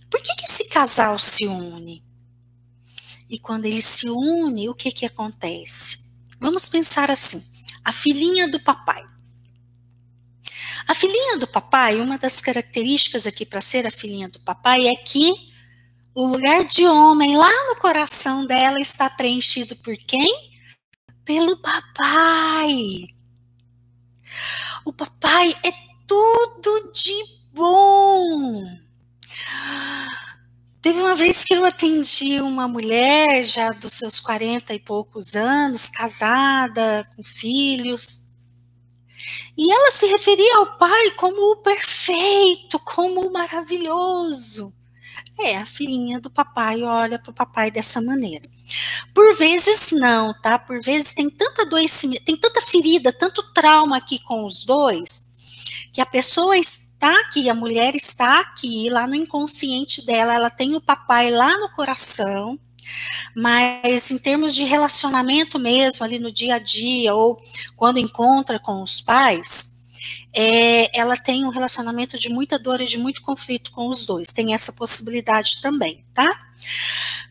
por 0.09 0.21
que, 0.21 0.35
que 0.35 0.45
esse 0.45 0.69
casal 0.69 1.19
se 1.19 1.45
une? 1.47 2.01
E 3.29 3.37
quando 3.37 3.65
ele 3.65 3.81
se 3.81 4.09
une, 4.09 4.69
o 4.69 4.73
que, 4.73 4.89
que 4.89 5.05
acontece? 5.05 5.99
Vamos 6.39 6.69
pensar 6.69 7.11
assim: 7.11 7.43
a 7.83 7.91
filhinha 7.91 8.49
do 8.49 8.59
papai. 8.59 9.03
A 10.87 10.93
filhinha 10.93 11.37
do 11.37 11.45
papai, 11.45 11.99
uma 11.99 12.17
das 12.17 12.39
características 12.39 13.27
aqui 13.27 13.45
para 13.45 13.59
ser 13.59 13.85
a 13.85 13.91
filhinha 13.91 14.29
do 14.29 14.39
papai 14.39 14.87
é 14.87 14.95
que 14.95 15.33
o 16.15 16.25
lugar 16.25 16.63
de 16.63 16.85
homem 16.85 17.35
lá 17.35 17.51
no 17.67 17.75
coração 17.75 18.45
dela 18.45 18.79
está 18.79 19.09
preenchido 19.09 19.75
por 19.75 19.95
quem? 19.97 20.27
Pelo 21.25 21.57
papai. 21.57 23.09
O 24.85 24.93
papai 24.93 25.53
é 25.63 25.73
tudo 26.07 26.91
de 26.93 27.23
bom. 27.53 28.63
Teve 30.81 31.01
uma 31.01 31.15
vez 31.15 31.43
que 31.43 31.53
eu 31.53 31.65
atendi 31.65 32.39
uma 32.39 32.65
mulher 32.65 33.43
já 33.43 33.71
dos 33.71 33.91
seus 33.91 34.21
40 34.21 34.73
e 34.73 34.79
poucos 34.79 35.35
anos, 35.35 35.89
casada, 35.89 37.05
com 37.13 37.21
filhos. 37.21 38.26
E 39.57 39.71
ela 39.71 39.91
se 39.91 40.05
referia 40.05 40.57
ao 40.57 40.77
pai 40.77 41.11
como 41.11 41.51
o 41.51 41.57
perfeito, 41.57 42.79
como 42.79 43.27
o 43.27 43.33
maravilhoso. 43.33 44.73
É, 45.39 45.57
a 45.57 45.65
filhinha 45.65 46.19
do 46.19 46.29
papai 46.29 46.81
olha 46.83 47.19
para 47.19 47.31
o 47.31 47.35
papai 47.35 47.69
dessa 47.69 48.01
maneira. 48.01 48.49
Por 49.13 49.35
vezes 49.35 49.91
não, 49.91 50.33
tá? 50.41 50.57
Por 50.57 50.81
vezes 50.81 51.13
tem 51.13 51.29
tanta 51.29 51.63
adoecimento, 51.63 52.23
tem 52.23 52.35
tanta 52.35 52.61
ferida, 52.61 53.13
tanto 53.13 53.43
trauma 53.53 53.97
aqui 53.97 54.19
com 54.19 54.45
os 54.45 54.63
dois, 54.63 55.87
que 55.93 56.01
a 56.01 56.05
pessoa 56.05 56.57
está 56.57 57.11
aqui, 57.21 57.49
a 57.49 57.53
mulher 57.53 57.95
está 57.95 58.39
aqui, 58.39 58.89
lá 58.89 59.07
no 59.07 59.15
inconsciente 59.15 60.05
dela, 60.05 60.33
ela 60.33 60.49
tem 60.49 60.75
o 60.75 60.81
papai 60.81 61.31
lá 61.31 61.55
no 61.57 61.69
coração, 61.69 62.59
mas 63.35 64.11
em 64.11 64.17
termos 64.17 64.53
de 64.55 64.63
relacionamento 64.63 65.59
mesmo, 65.59 66.05
ali 66.05 66.19
no 66.19 66.31
dia 66.31 66.55
a 66.55 66.59
dia, 66.59 67.13
ou 67.13 67.39
quando 67.75 67.99
encontra 67.99 68.59
com 68.59 68.81
os 68.81 69.01
pais, 69.01 69.77
é, 70.33 70.97
ela 70.97 71.17
tem 71.17 71.45
um 71.45 71.49
relacionamento 71.49 72.17
de 72.17 72.29
muita 72.29 72.59
dor 72.59 72.81
e 72.81 72.85
de 72.85 72.97
muito 72.97 73.21
conflito 73.21 73.71
com 73.71 73.89
os 73.89 74.05
dois. 74.05 74.27
Tem 74.27 74.53
essa 74.53 74.71
possibilidade 74.71 75.61
também, 75.61 76.05
tá? 76.13 76.27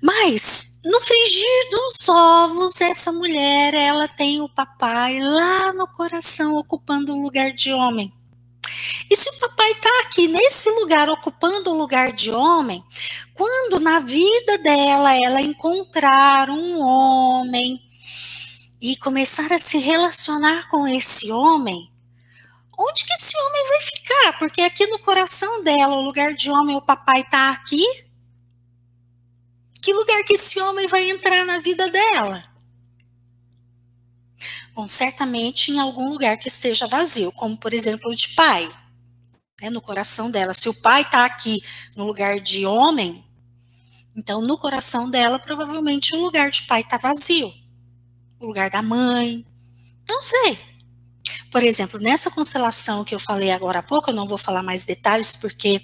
Mas 0.03 0.81
no 0.85 1.01
frigir 1.01 1.71
dos 1.71 2.09
ovos, 2.09 2.81
essa 2.81 3.13
mulher, 3.13 3.75
ela 3.75 4.09
tem 4.09 4.41
o 4.41 4.49
papai 4.49 5.19
lá 5.19 5.73
no 5.73 5.87
coração 5.87 6.55
ocupando 6.57 7.15
o 7.15 7.23
lugar 7.23 7.53
de 7.53 7.73
homem. 7.73 8.13
E 9.09 9.17
se 9.17 9.29
o 9.29 9.39
papai 9.39 9.71
está 9.71 9.89
aqui 10.03 10.27
nesse 10.27 10.69
lugar, 10.71 11.09
ocupando 11.09 11.71
o 11.71 11.77
lugar 11.77 12.13
de 12.13 12.31
homem, 12.33 12.85
quando 13.35 13.79
na 13.79 14.01
vida 14.01 14.59
dela 14.59 15.15
ela 15.15 15.41
encontrar 15.41 16.51
um 16.51 16.81
homem 16.81 17.81
e 18.81 18.97
começar 18.97 19.53
a 19.53 19.59
se 19.59 19.79
relacionar 19.79 20.69
com 20.71 20.89
esse 20.89 21.31
homem, 21.31 21.93
onde 22.77 23.05
que 23.05 23.13
esse 23.13 23.39
homem 23.39 23.69
vai 23.69 23.81
ficar? 23.81 24.39
Porque 24.39 24.61
aqui 24.61 24.87
no 24.87 24.99
coração 24.99 25.63
dela, 25.63 25.97
o 25.97 26.03
lugar 26.03 26.35
de 26.35 26.51
homem, 26.51 26.77
o 26.77 26.83
papai 26.83 27.21
está 27.21 27.51
aqui. 27.51 27.85
Que 29.81 29.93
lugar 29.93 30.25
que 30.25 30.35
esse 30.35 30.61
homem 30.61 30.89
vai 30.89 31.09
entrar 31.11 31.45
na 31.45 31.61
vida 31.61 31.89
dela? 31.89 32.43
Bom, 34.75 34.89
certamente 34.89 35.71
em 35.71 35.79
algum 35.79 36.11
lugar 36.11 36.37
que 36.37 36.49
esteja 36.49 36.89
vazio, 36.89 37.31
como 37.33 37.57
por 37.57 37.73
exemplo 37.73 38.11
o 38.11 38.17
de 38.17 38.29
pai 38.35 38.69
né, 39.61 39.71
no 39.71 39.81
coração 39.81 40.31
dela. 40.31 40.53
Se 40.55 40.69
o 40.69 40.75
pai 40.75 41.03
está 41.03 41.25
aqui 41.25 41.63
no 41.97 42.05
lugar 42.05 42.41
de 42.41 42.67
homem, 42.67 43.25
então 44.15 44.41
no 44.41 44.59
coração 44.59 45.11
dela 45.11 45.39
provavelmente 45.39 46.15
o 46.15 46.21
lugar 46.21 46.51
de 46.51 46.63
pai 46.63 46.81
está 46.83 46.97
vazio. 46.97 47.53
O 48.39 48.47
lugar 48.47 48.71
da 48.71 48.83
mãe. 48.83 49.47
Não 50.09 50.23
sei. 50.23 50.59
Por 51.51 51.63
exemplo, 51.63 51.99
nessa 51.99 52.31
constelação 52.31 53.03
que 53.03 53.15
eu 53.15 53.19
falei 53.19 53.51
agora 53.51 53.79
há 53.79 53.83
pouco, 53.83 54.11
eu 54.11 54.15
não 54.15 54.29
vou 54.29 54.37
falar 54.37 54.63
mais 54.63 54.85
detalhes 54.85 55.35
porque 55.37 55.81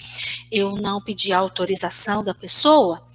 eu 0.51 0.77
não 0.77 1.01
pedi 1.01 1.33
autorização 1.33 2.23
da 2.23 2.35
pessoa, 2.35 3.07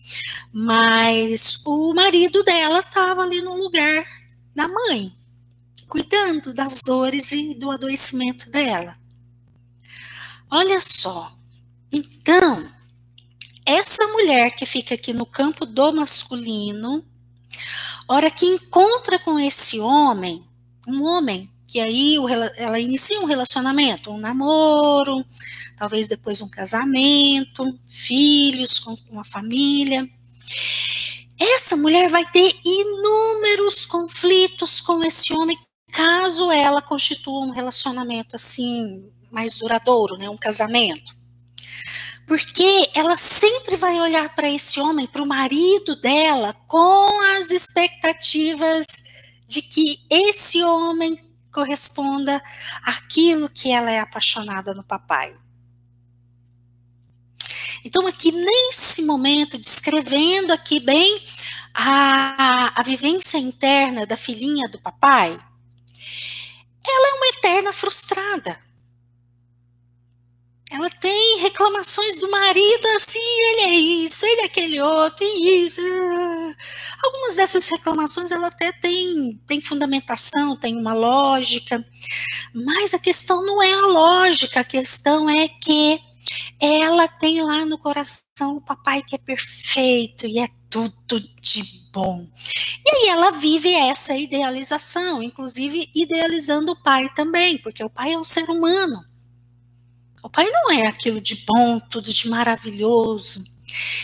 mas 0.51 1.61
o 1.65 1.93
marido 1.93 2.43
dela 2.43 2.79
estava 2.79 3.21
ali 3.21 3.41
no 3.41 3.55
lugar 3.55 4.05
da 4.55 4.67
mãe, 4.67 5.15
cuidando 5.87 6.51
das 6.53 6.81
dores 6.81 7.31
e 7.31 7.53
do 7.53 7.69
adoecimento 7.69 8.49
dela. 8.49 8.97
Olha 10.49 10.79
só. 10.79 11.31
Então, 11.91 12.65
essa 13.65 14.07
mulher 14.07 14.51
que 14.55 14.65
fica 14.65 14.95
aqui 14.95 15.11
no 15.11 15.25
campo 15.25 15.65
do 15.65 15.91
masculino, 15.91 17.05
hora 18.07 18.31
que 18.31 18.45
encontra 18.45 19.19
com 19.19 19.37
esse 19.37 19.79
homem, 19.79 20.43
um 20.87 21.03
homem 21.03 21.51
que 21.67 21.81
aí 21.81 22.15
ela 22.55 22.79
inicia 22.79 23.19
um 23.19 23.25
relacionamento, 23.25 24.09
um 24.09 24.17
namoro, 24.17 25.25
talvez 25.75 26.07
depois 26.07 26.41
um 26.41 26.47
casamento, 26.47 27.77
filhos 27.85 28.79
com 28.79 28.97
uma 29.11 29.25
família. 29.25 30.09
Essa 31.37 31.75
mulher 31.75 32.09
vai 32.09 32.25
ter 32.31 32.55
inúmeros 32.63 33.85
conflitos 33.85 34.79
com 34.79 35.03
esse 35.03 35.33
homem 35.33 35.57
caso 35.91 36.49
ela 36.51 36.81
constitua 36.81 37.45
um 37.45 37.51
relacionamento 37.51 38.35
assim 38.35 39.11
mais 39.31 39.57
duradouro, 39.57 40.17
né, 40.17 40.29
um 40.29 40.37
casamento. 40.37 41.15
Porque 42.27 42.89
ela 42.93 43.15
sempre 43.15 43.77
vai 43.77 43.99
olhar 44.01 44.35
para 44.35 44.49
esse 44.49 44.81
homem, 44.81 45.07
para 45.07 45.23
o 45.23 45.27
marido 45.27 45.95
dela, 45.95 46.53
com 46.67 47.21
as 47.37 47.51
expectativas 47.51 48.85
de 49.47 49.61
que 49.61 50.05
esse 50.09 50.61
homem 50.61 51.17
corresponda 51.53 52.43
àquilo 52.83 53.49
que 53.49 53.71
ela 53.71 53.89
é 53.89 53.99
apaixonada 53.99 54.73
no 54.73 54.83
papai. 54.83 55.33
Então, 57.85 58.05
aqui 58.05 58.33
nesse 58.33 59.03
momento, 59.03 59.57
descrevendo 59.57 60.51
aqui 60.51 60.81
bem 60.81 61.23
a, 61.73 62.73
a 62.79 62.83
vivência 62.83 63.37
interna 63.37 64.05
da 64.05 64.17
filhinha 64.17 64.67
do 64.67 64.79
papai, 64.79 65.29
ela 66.89 67.07
é 67.07 67.13
uma 67.13 67.27
eterna 67.37 67.71
frustrada 67.71 68.66
ela 70.71 70.89
tem 70.89 71.39
reclamações 71.39 72.19
do 72.19 72.29
marido 72.29 72.87
assim, 72.97 73.19
ele 73.19 73.61
é 73.61 73.75
isso, 74.05 74.25
ele 74.25 74.41
é 74.41 74.45
aquele 74.45 74.81
outro, 74.81 75.23
e 75.23 75.65
isso. 75.65 75.81
Algumas 77.03 77.35
dessas 77.35 77.67
reclamações 77.69 78.31
ela 78.31 78.47
até 78.47 78.71
tem, 78.73 79.41
tem 79.47 79.61
fundamentação, 79.61 80.57
tem 80.57 80.75
uma 80.75 80.93
lógica, 80.93 81.83
mas 82.53 82.93
a 82.93 82.99
questão 82.99 83.45
não 83.45 83.61
é 83.63 83.71
a 83.71 83.87
lógica, 83.87 84.59
a 84.59 84.65
questão 84.65 85.29
é 85.29 85.47
que 85.47 86.01
ela 86.59 87.07
tem 87.07 87.41
lá 87.41 87.63
no 87.65 87.77
coração 87.77 88.57
o 88.57 88.61
papai 88.61 89.01
que 89.01 89.15
é 89.15 89.19
perfeito 89.19 90.27
e 90.27 90.39
é 90.39 90.49
tudo 90.69 91.19
de 91.41 91.63
bom. 91.93 92.27
E 92.85 92.89
aí 92.89 93.07
ela 93.07 93.31
vive 93.31 93.73
essa 93.73 94.15
idealização, 94.15 95.23
inclusive 95.23 95.89
idealizando 95.95 96.73
o 96.73 96.83
pai 96.83 97.09
também, 97.15 97.57
porque 97.57 97.83
o 97.83 97.89
pai 97.89 98.13
é 98.13 98.17
um 98.17 98.23
ser 98.23 98.49
humano. 98.49 99.06
O 100.27 100.29
pai 100.29 100.45
não 100.49 100.69
é 100.73 100.85
aquilo 100.85 101.21
de 101.21 101.45
bom, 101.45 101.79
tudo 101.79 102.11
de 102.11 102.27
maravilhoso. 102.27 103.45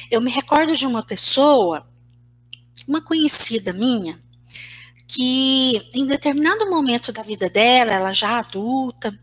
Eu 0.09 0.21
me 0.21 0.31
recordo 0.31 0.73
de 0.73 0.87
uma 0.87 1.05
pessoa 1.05 1.85
uma 2.87 3.01
conhecida 3.01 3.73
minha 3.73 4.17
que 5.05 5.81
em 5.93 6.07
determinado 6.07 6.69
momento 6.69 7.11
da 7.11 7.21
vida 7.23 7.49
dela, 7.49 7.91
ela 7.91 8.13
já 8.13 8.39
adulta, 8.39 9.13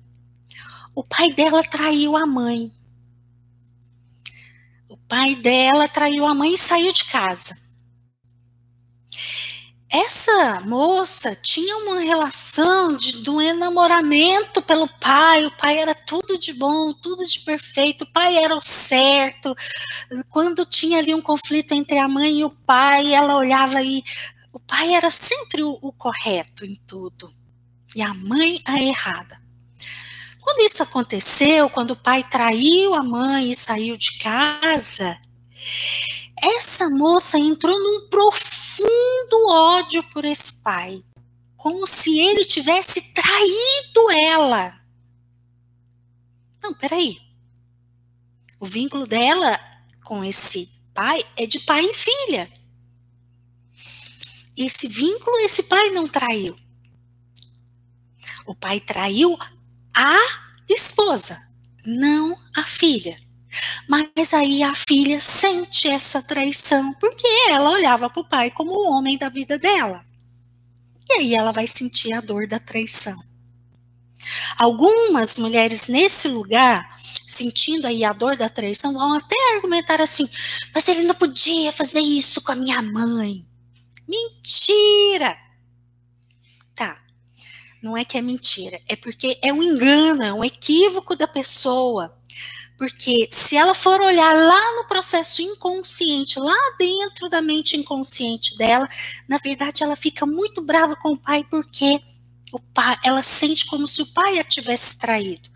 o 0.94 1.02
pai 1.02 1.32
dela 1.32 1.62
traiu 1.62 2.18
a 2.18 2.26
mãe. 2.26 2.70
O 4.86 4.98
pai 4.98 5.34
dela 5.36 5.88
traiu 5.88 6.26
a 6.26 6.34
mãe 6.34 6.52
e 6.52 6.58
saiu 6.58 6.92
de 6.92 7.06
casa. 7.06 7.56
Essa 9.92 10.60
moça 10.60 11.34
tinha 11.34 11.76
uma 11.78 11.98
relação 11.98 12.94
de, 12.94 13.22
de 13.22 13.28
um 13.28 13.40
enamoramento 13.40 14.62
pelo 14.62 14.86
pai. 14.86 15.44
O 15.44 15.50
pai 15.50 15.78
era 15.78 15.92
tudo 15.96 16.38
de 16.38 16.52
bom, 16.52 16.92
tudo 16.92 17.26
de 17.26 17.40
perfeito. 17.40 18.02
O 18.02 18.12
pai 18.12 18.36
era 18.36 18.54
o 18.54 18.62
certo. 18.62 19.52
Quando 20.28 20.64
tinha 20.64 20.98
ali 20.98 21.12
um 21.12 21.20
conflito 21.20 21.72
entre 21.72 21.98
a 21.98 22.06
mãe 22.06 22.38
e 22.38 22.44
o 22.44 22.50
pai, 22.50 23.12
ela 23.12 23.36
olhava 23.36 23.82
e 23.82 24.04
o 24.52 24.60
pai 24.60 24.94
era 24.94 25.10
sempre 25.10 25.64
o, 25.64 25.76
o 25.82 25.92
correto 25.92 26.64
em 26.64 26.76
tudo 26.86 27.28
e 27.94 28.00
a 28.00 28.14
mãe 28.14 28.60
a 28.66 28.80
errada. 28.80 29.42
Quando 30.40 30.60
isso 30.60 30.84
aconteceu, 30.84 31.68
quando 31.68 31.92
o 31.92 31.96
pai 31.96 32.24
traiu 32.30 32.94
a 32.94 33.02
mãe 33.02 33.50
e 33.50 33.56
saiu 33.56 33.96
de 33.96 34.18
casa, 34.20 35.18
essa 36.40 36.88
moça 36.88 37.38
entrou 37.38 37.76
num 37.76 38.08
profundo 38.08 38.59
ódio 39.50 40.02
por 40.10 40.24
esse 40.24 40.62
pai, 40.62 41.04
como 41.56 41.86
se 41.86 42.18
ele 42.18 42.44
tivesse 42.44 43.12
traído 43.12 44.10
ela. 44.10 44.80
Não, 46.62 46.72
peraí. 46.74 47.18
O 48.58 48.66
vínculo 48.66 49.06
dela 49.06 49.58
com 50.04 50.24
esse 50.24 50.68
pai 50.94 51.24
é 51.36 51.46
de 51.46 51.58
pai 51.60 51.84
e 51.84 51.94
filha. 51.94 52.52
Esse 54.56 54.86
vínculo 54.86 55.36
esse 55.38 55.64
pai 55.64 55.90
não 55.90 56.06
traiu. 56.06 56.54
O 58.46 58.54
pai 58.54 58.80
traiu 58.80 59.38
a 59.94 60.16
esposa, 60.68 61.38
não 61.86 62.38
a 62.54 62.64
filha. 62.64 63.18
Mas 63.88 64.32
aí 64.32 64.62
a 64.62 64.74
filha 64.74 65.20
sente 65.20 65.88
essa 65.88 66.22
traição, 66.22 66.94
porque 66.94 67.26
ela 67.48 67.70
olhava 67.70 68.08
para 68.08 68.20
o 68.20 68.28
pai 68.28 68.50
como 68.50 68.72
o 68.72 68.90
homem 68.90 69.18
da 69.18 69.28
vida 69.28 69.58
dela. 69.58 70.04
E 71.08 71.12
aí 71.14 71.34
ela 71.34 71.52
vai 71.52 71.66
sentir 71.66 72.12
a 72.12 72.20
dor 72.20 72.46
da 72.46 72.60
traição. 72.60 73.18
Algumas 74.56 75.38
mulheres 75.38 75.88
nesse 75.88 76.28
lugar, 76.28 76.96
sentindo 77.26 77.86
aí 77.86 78.04
a 78.04 78.12
dor 78.12 78.36
da 78.36 78.48
traição, 78.48 78.92
vão 78.92 79.14
até 79.14 79.36
argumentar 79.54 80.00
assim: 80.00 80.28
mas 80.74 80.86
ele 80.86 81.02
não 81.02 81.14
podia 81.14 81.72
fazer 81.72 82.00
isso 82.00 82.40
com 82.42 82.52
a 82.52 82.56
minha 82.56 82.80
mãe. 82.82 83.44
Mentira! 84.06 85.36
Tá, 86.74 87.02
não 87.82 87.96
é 87.96 88.04
que 88.04 88.18
é 88.18 88.22
mentira, 88.22 88.80
é 88.88 88.94
porque 88.94 89.38
é 89.42 89.52
um 89.52 89.62
engano, 89.62 90.22
é 90.22 90.32
um 90.32 90.44
equívoco 90.44 91.16
da 91.16 91.26
pessoa. 91.26 92.19
Porque 92.80 93.28
se 93.30 93.58
ela 93.58 93.74
for 93.74 94.00
olhar 94.00 94.32
lá 94.32 94.76
no 94.76 94.86
processo 94.86 95.42
inconsciente, 95.42 96.38
lá 96.38 96.56
dentro 96.78 97.28
da 97.28 97.42
mente 97.42 97.76
inconsciente 97.76 98.56
dela, 98.56 98.88
na 99.28 99.36
verdade 99.36 99.84
ela 99.84 99.94
fica 99.94 100.24
muito 100.24 100.62
brava 100.62 100.96
com 100.96 101.10
o 101.10 101.18
pai 101.18 101.44
porque 101.50 102.00
o 102.50 102.58
pai, 102.58 102.96
ela 103.04 103.22
sente 103.22 103.66
como 103.66 103.86
se 103.86 104.00
o 104.00 104.06
pai 104.14 104.38
a 104.38 104.44
tivesse 104.44 104.98
traído. 104.98 105.50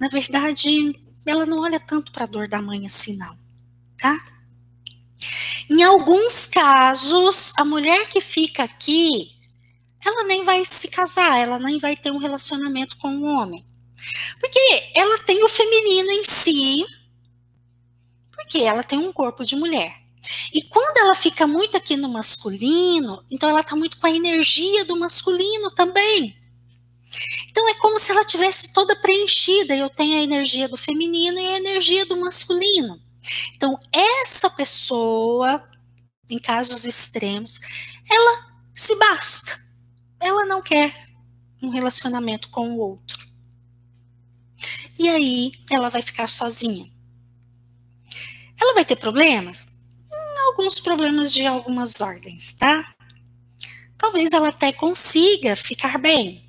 Na 0.00 0.08
verdade, 0.08 0.98
ela 1.26 1.44
não 1.44 1.58
olha 1.58 1.78
tanto 1.78 2.10
para 2.10 2.24
a 2.24 2.26
dor 2.26 2.48
da 2.48 2.62
mãe 2.62 2.86
assim 2.86 3.18
não, 3.18 3.38
tá? 3.98 4.16
Em 5.68 5.82
alguns 5.82 6.46
casos, 6.46 7.52
a 7.58 7.66
mulher 7.66 8.08
que 8.08 8.22
fica 8.22 8.64
aqui, 8.64 9.28
ela 10.02 10.24
nem 10.24 10.42
vai 10.42 10.64
se 10.64 10.88
casar, 10.88 11.38
ela 11.38 11.58
nem 11.58 11.78
vai 11.78 11.94
ter 11.94 12.10
um 12.10 12.16
relacionamento 12.16 12.96
com 12.96 13.08
um 13.08 13.26
homem. 13.26 13.62
Porque 14.40 14.92
ela 14.94 15.18
tem 15.18 15.42
o 15.44 15.48
feminino 15.48 16.10
em 16.10 16.24
si, 16.24 16.84
porque 18.30 18.58
ela 18.58 18.82
tem 18.82 18.98
um 18.98 19.12
corpo 19.12 19.44
de 19.44 19.56
mulher. 19.56 20.04
E 20.52 20.62
quando 20.62 20.98
ela 20.98 21.14
fica 21.14 21.46
muito 21.46 21.76
aqui 21.76 21.96
no 21.96 22.08
masculino, 22.08 23.24
então 23.30 23.48
ela 23.48 23.60
está 23.60 23.76
muito 23.76 23.98
com 23.98 24.06
a 24.06 24.10
energia 24.10 24.84
do 24.84 24.98
masculino 24.98 25.70
também. 25.72 26.36
Então 27.50 27.68
é 27.68 27.74
como 27.74 27.98
se 27.98 28.10
ela 28.10 28.24
tivesse 28.24 28.72
toda 28.72 28.96
preenchida. 28.96 29.76
Eu 29.76 29.90
tenho 29.90 30.18
a 30.18 30.22
energia 30.22 30.68
do 30.68 30.76
feminino 30.76 31.38
e 31.38 31.46
a 31.46 31.56
energia 31.56 32.06
do 32.06 32.18
masculino. 32.18 33.00
Então 33.54 33.78
essa 33.92 34.50
pessoa, 34.50 35.62
em 36.30 36.38
casos 36.38 36.84
extremos, 36.84 37.60
ela 38.10 38.54
se 38.74 38.94
basta. 38.96 39.62
Ela 40.20 40.46
não 40.46 40.62
quer 40.62 40.94
um 41.62 41.70
relacionamento 41.70 42.48
com 42.50 42.72
o 42.72 42.78
outro 42.78 43.33
e 44.98 45.08
aí 45.08 45.52
ela 45.72 45.88
vai 45.88 46.02
ficar 46.02 46.28
sozinha. 46.28 46.86
Ela 48.60 48.74
vai 48.74 48.84
ter 48.84 48.96
problemas? 48.96 49.78
Hum, 50.10 50.50
alguns 50.50 50.80
problemas 50.80 51.32
de 51.32 51.46
algumas 51.46 52.00
ordens, 52.00 52.52
tá? 52.52 52.94
Talvez 53.98 54.32
ela 54.32 54.48
até 54.48 54.72
consiga 54.72 55.56
ficar 55.56 55.98
bem 55.98 56.44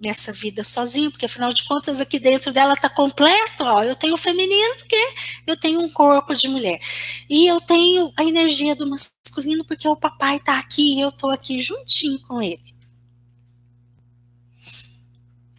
nessa 0.00 0.32
vida 0.32 0.62
sozinha, 0.64 1.10
porque 1.10 1.26
afinal 1.26 1.52
de 1.52 1.64
contas 1.64 2.00
aqui 2.00 2.18
dentro 2.18 2.52
dela 2.52 2.76
tá 2.76 2.88
completo, 2.88 3.64
ó, 3.64 3.82
eu 3.82 3.94
tenho 3.94 4.14
o 4.14 4.18
feminino 4.18 4.74
porque 4.76 4.96
eu 5.46 5.56
tenho 5.56 5.80
um 5.80 5.88
corpo 5.88 6.34
de 6.34 6.48
mulher. 6.48 6.80
E 7.28 7.46
eu 7.46 7.60
tenho 7.60 8.12
a 8.16 8.24
energia 8.24 8.74
do 8.74 8.86
masculino 8.86 9.64
porque 9.64 9.88
o 9.88 9.96
papai 9.96 10.38
tá 10.40 10.58
aqui 10.58 10.96
e 10.96 11.00
eu 11.00 11.12
tô 11.12 11.30
aqui 11.30 11.60
juntinho 11.60 12.20
com 12.26 12.42
ele. 12.42 12.74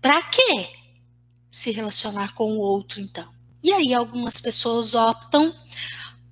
Para 0.02 0.22
quê? 0.22 0.70
Se 1.56 1.72
relacionar 1.72 2.34
com 2.34 2.52
o 2.52 2.60
outro, 2.60 3.00
então. 3.00 3.26
E 3.64 3.72
aí 3.72 3.94
algumas 3.94 4.42
pessoas 4.42 4.94
optam 4.94 5.56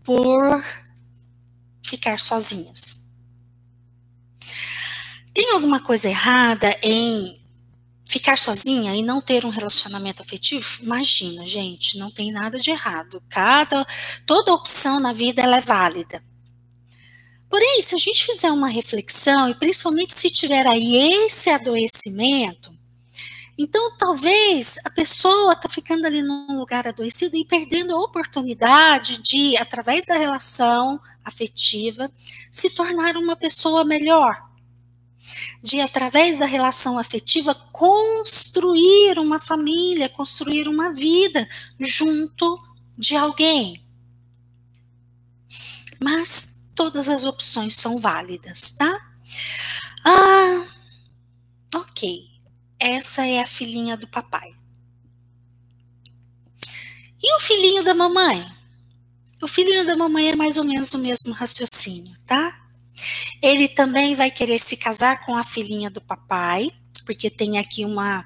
por 0.04 0.62
ficar 1.82 2.20
sozinhas. 2.20 3.14
Tem 5.34 5.52
alguma 5.52 5.80
coisa 5.80 6.10
errada 6.10 6.78
em 6.84 7.42
ficar 8.06 8.38
sozinha 8.38 8.94
e 8.96 9.02
não 9.02 9.22
ter 9.22 9.46
um 9.46 9.50
relacionamento 9.50 10.22
afetivo? 10.22 10.68
Imagina, 10.82 11.48
gente, 11.48 11.98
não 11.98 12.12
tem 12.12 12.30
nada 12.30 12.60
de 12.60 12.72
errado. 12.72 13.24
Cada 13.30 13.88
toda 14.26 14.54
opção 14.54 15.00
na 15.00 15.14
vida 15.14 15.42
ela 15.42 15.56
é 15.56 15.62
válida. 15.62 16.22
Porém, 17.50 17.82
se 17.82 17.96
a 17.96 17.98
gente 17.98 18.26
fizer 18.26 18.52
uma 18.52 18.68
reflexão 18.68 19.50
e 19.50 19.56
principalmente 19.56 20.14
se 20.14 20.30
tiver 20.30 20.68
aí 20.68 20.98
esse 21.26 21.50
adoecimento, 21.50 22.73
então, 23.58 23.96
talvez 23.98 24.78
a 24.84 24.90
pessoa 24.90 25.54
está 25.54 25.70
ficando 25.70 26.06
ali 26.06 26.22
num 26.22 26.58
lugar 26.58 26.88
adoecido 26.88 27.36
e 27.36 27.46
perdendo 27.46 27.96
a 27.96 28.00
oportunidade 28.00 29.22
de, 29.22 29.56
através 29.58 30.08
da 30.08 30.18
relação 30.18 31.00
afetiva, 31.24 32.12
se 32.52 32.72
tornar 32.72 33.16
uma 33.16 33.36
pessoa 33.36 33.84
melhor. 33.84 34.52
De, 35.62 35.80
através 35.80 36.40
da 36.40 36.46
relação 36.46 36.98
afetiva, 36.98 37.56
construir 37.72 39.18
uma 39.20 39.40
família, 39.40 40.10
construir 40.10 40.68
uma 40.68 40.92
vida 40.92 41.48
junto 41.80 42.58
de 42.98 43.16
alguém. 43.16 43.82
Mas 46.02 46.72
todas 46.76 47.08
as 47.08 47.24
opções 47.24 47.76
são 47.76 48.00
válidas, 48.00 48.72
tá? 48.72 49.12
Ah, 50.04 50.66
ok 51.76 52.33
essa 52.84 53.26
é 53.26 53.40
a 53.40 53.48
filhinha 53.48 53.96
do 53.96 54.08
papai. 54.08 54.54
E 57.22 57.38
o 57.38 57.40
filhinho 57.40 57.84
da 57.84 57.94
mamãe? 57.94 58.46
O 59.42 59.48
filhinho 59.48 59.86
da 59.86 59.96
mamãe 59.96 60.32
é 60.32 60.36
mais 60.36 60.58
ou 60.58 60.66
menos 60.66 60.94
o 60.94 61.00
mesmo 61.00 61.32
raciocínio, 61.32 62.14
tá? 62.26 62.62
Ele 63.42 63.70
também 63.70 64.16
vai 64.16 64.30
querer 64.30 64.60
se 64.60 64.76
casar 64.76 65.26
com 65.26 65.34
a 65.36 65.44
filhinha 65.46 65.90
do 65.90 66.02
papai, 66.02 66.70
porque 67.06 67.30
tem 67.30 67.58
aqui 67.58 67.86
uma 67.86 68.26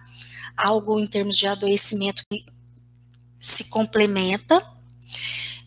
algo 0.56 1.00
em 1.00 1.06
termos 1.06 1.38
de 1.38 1.46
adoecimento 1.46 2.24
que 2.28 2.44
se 3.40 3.66
complementa. 3.66 4.60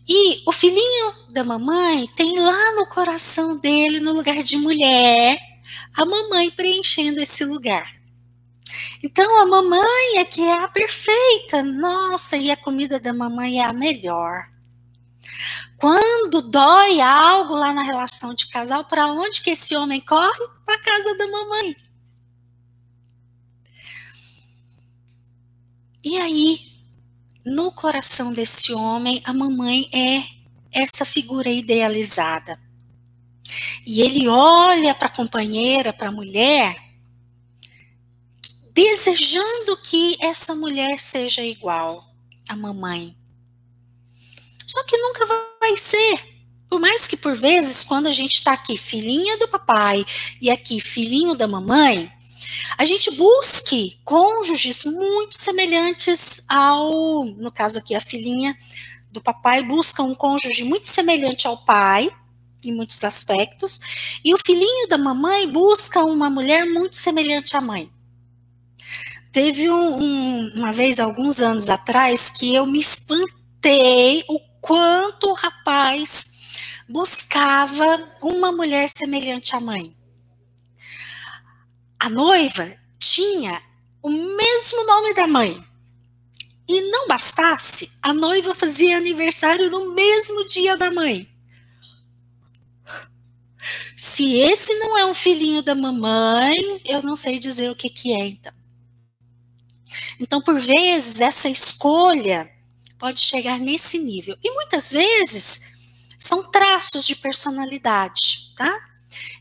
E 0.07 0.43
o 0.45 0.51
filhinho 0.51 1.31
da 1.31 1.45
mamãe 1.45 2.07
tem 2.15 2.37
lá 2.39 2.75
no 2.75 2.85
coração 2.87 3.57
dele, 3.57 4.01
no 4.01 4.11
lugar 4.11 4.43
de 4.43 4.57
mulher, 4.57 5.39
a 5.95 6.05
mamãe 6.05 6.51
preenchendo 6.51 7.21
esse 7.21 7.45
lugar. 7.45 8.00
Então 9.03 9.41
a 9.41 9.45
mamãe 9.47 10.17
é 10.17 10.25
que 10.25 10.41
é 10.41 10.63
a 10.63 10.67
perfeita. 10.67 11.63
Nossa, 11.63 12.37
e 12.37 12.51
a 12.51 12.57
comida 12.57 12.99
da 12.99 13.13
mamãe 13.13 13.59
é 13.59 13.65
a 13.65 13.73
melhor. 13.73 14.47
Quando 15.77 16.43
dói 16.43 17.01
algo 17.01 17.55
lá 17.55 17.73
na 17.73 17.81
relação 17.81 18.35
de 18.35 18.47
casal, 18.49 18.85
para 18.85 19.07
onde 19.07 19.41
que 19.41 19.49
esse 19.49 19.75
homem 19.75 19.99
corre? 19.99 20.47
Para 20.65 20.77
casa 20.77 21.17
da 21.17 21.27
mamãe. 21.27 21.75
E 26.03 26.17
aí, 26.17 26.59
no 27.45 27.71
coração 27.71 28.31
desse 28.31 28.73
homem, 28.73 29.21
a 29.25 29.33
mamãe 29.33 29.89
é 29.93 30.23
essa 30.71 31.03
figura 31.05 31.49
idealizada. 31.49 32.59
E 33.85 34.01
ele 34.01 34.27
olha 34.27 34.93
para 34.93 35.07
a 35.07 35.15
companheira, 35.15 35.91
para 35.91 36.09
a 36.09 36.11
mulher, 36.11 36.75
desejando 38.73 39.77
que 39.77 40.17
essa 40.19 40.55
mulher 40.55 40.99
seja 40.99 41.41
igual 41.43 42.03
à 42.47 42.55
mamãe. 42.55 43.15
Só 44.67 44.83
que 44.83 44.97
nunca 44.97 45.25
vai 45.59 45.77
ser. 45.77 46.31
Por 46.69 46.79
mais 46.79 47.05
que 47.05 47.17
por 47.17 47.35
vezes, 47.35 47.83
quando 47.83 48.07
a 48.07 48.13
gente 48.13 48.35
está 48.35 48.53
aqui, 48.53 48.77
filhinha 48.77 49.37
do 49.37 49.47
papai, 49.47 50.05
e 50.39 50.49
aqui, 50.49 50.79
filhinho 50.79 51.35
da 51.35 51.45
mamãe, 51.45 52.09
a 52.77 52.85
gente 52.85 53.11
busque 53.11 53.99
cônjuges 54.05 54.85
muito 54.85 55.37
semelhantes 55.37 56.45
ao, 56.47 57.25
no 57.25 57.51
caso 57.51 57.79
aqui, 57.79 57.93
a 57.93 57.99
filhinha 57.99 58.57
do 59.11 59.21
papai 59.21 59.61
busca 59.61 60.01
um 60.01 60.15
cônjuge 60.15 60.63
muito 60.63 60.87
semelhante 60.87 61.45
ao 61.45 61.57
pai, 61.65 62.09
em 62.63 62.71
muitos 62.71 63.03
aspectos, 63.03 64.19
e 64.23 64.33
o 64.33 64.37
filhinho 64.37 64.87
da 64.87 64.97
mamãe 64.97 65.51
busca 65.51 66.03
uma 66.05 66.29
mulher 66.29 66.65
muito 66.65 66.95
semelhante 66.95 67.57
à 67.57 67.61
mãe. 67.61 67.91
Teve 69.31 69.69
um, 69.69 70.01
um, 70.01 70.53
uma 70.57 70.73
vez, 70.73 70.99
alguns 70.99 71.39
anos 71.39 71.69
atrás, 71.69 72.29
que 72.29 72.53
eu 72.53 72.65
me 72.65 72.79
espantei 72.79 74.23
o 74.27 74.39
quanto 74.59 75.29
o 75.29 75.33
rapaz 75.33 76.31
buscava 76.87 77.85
uma 78.21 78.51
mulher 78.51 78.89
semelhante 78.89 79.55
à 79.55 79.61
mãe. 79.61 79.95
A 81.97 82.09
noiva 82.09 82.75
tinha 82.99 83.61
o 84.03 84.09
mesmo 84.09 84.85
nome 84.85 85.13
da 85.13 85.27
mãe. 85.27 85.63
E 86.67 86.81
não 86.89 87.07
bastasse, 87.07 87.91
a 88.01 88.13
noiva 88.13 88.53
fazia 88.55 88.97
aniversário 88.97 89.69
no 89.69 89.93
mesmo 89.93 90.45
dia 90.47 90.77
da 90.77 90.91
mãe. 90.91 91.27
Se 93.97 94.37
esse 94.37 94.73
não 94.79 94.97
é 94.97 95.05
um 95.05 95.13
filhinho 95.13 95.61
da 95.61 95.75
mamãe, 95.75 96.81
eu 96.85 97.01
não 97.01 97.15
sei 97.15 97.39
dizer 97.39 97.69
o 97.69 97.75
que, 97.75 97.89
que 97.89 98.13
é, 98.13 98.27
então. 98.27 98.60
Então, 100.21 100.39
por 100.39 100.59
vezes, 100.59 101.19
essa 101.19 101.49
escolha 101.49 102.47
pode 102.99 103.19
chegar 103.21 103.57
nesse 103.57 103.97
nível. 103.97 104.37
E 104.43 104.51
muitas 104.53 104.91
vezes 104.91 105.71
são 106.19 106.51
traços 106.51 107.07
de 107.07 107.15
personalidade, 107.15 108.53
tá? 108.55 108.71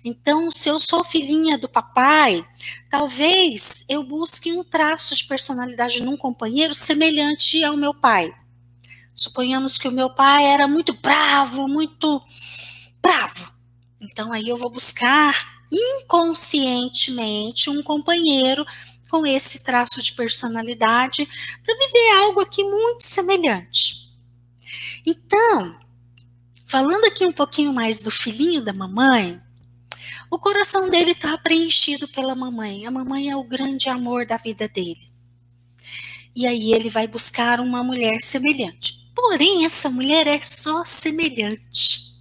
Então, 0.03 0.51
se 0.51 0.71
eu 0.71 0.79
sou 0.79 1.05
filhinha 1.05 1.59
do 1.59 1.69
papai, 1.69 2.43
talvez 2.89 3.85
eu 3.91 4.03
busque 4.03 4.51
um 4.55 4.65
traço 4.65 5.15
de 5.15 5.25
personalidade 5.25 6.03
num 6.03 6.17
companheiro 6.17 6.75
semelhante 6.75 7.63
ao 7.63 7.77
meu 7.77 7.93
pai. 7.93 8.35
Suponhamos 9.15 9.77
que 9.77 9.87
o 9.87 9.93
meu 9.93 10.09
pai 10.09 10.47
era 10.47 10.67
muito 10.67 10.95
bravo, 10.95 11.69
muito 11.69 12.23
bravo. 13.03 13.53
Então, 14.01 14.33
aí 14.33 14.49
eu 14.49 14.57
vou 14.57 14.71
buscar 14.71 15.61
inconscientemente 15.71 17.69
um 17.69 17.83
companheiro 17.83 18.65
com 19.11 19.27
esse 19.27 19.65
traço 19.65 20.01
de 20.01 20.13
personalidade 20.13 21.29
para 21.65 21.75
viver 21.75 22.23
algo 22.23 22.41
aqui 22.41 22.63
muito 22.63 23.03
semelhante. 23.03 24.15
Então, 25.05 25.81
falando 26.67 27.05
aqui 27.07 27.27
um 27.27 27.33
pouquinho 27.33 27.73
mais 27.73 28.01
do 28.01 28.11
filhinho 28.11 28.63
da 28.63 28.73
mamãe, 28.73 29.41
o 30.31 30.39
coração 30.39 30.89
dele 30.89 31.11
está 31.11 31.37
preenchido 31.37 32.07
pela 32.09 32.37
mamãe. 32.37 32.87
A 32.87 32.91
mamãe 32.91 33.29
é 33.29 33.37
o 33.37 33.43
grande 33.43 33.89
amor 33.89 34.25
da 34.25 34.37
vida 34.37 34.69
dele. 34.69 35.11
E 36.35 36.47
aí 36.47 36.73
ele 36.73 36.89
vai 36.89 37.09
buscar 37.09 37.59
uma 37.61 37.83
mulher 37.83 38.21
semelhante. 38.21 39.11
Porém, 39.13 39.65
essa 39.65 39.91
mulher 39.91 40.29
é 40.29 40.41
só 40.41 40.85
semelhante. 40.85 42.17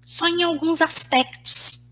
Só 0.00 0.26
em 0.26 0.42
alguns 0.42 0.80
aspectos. 0.80 1.85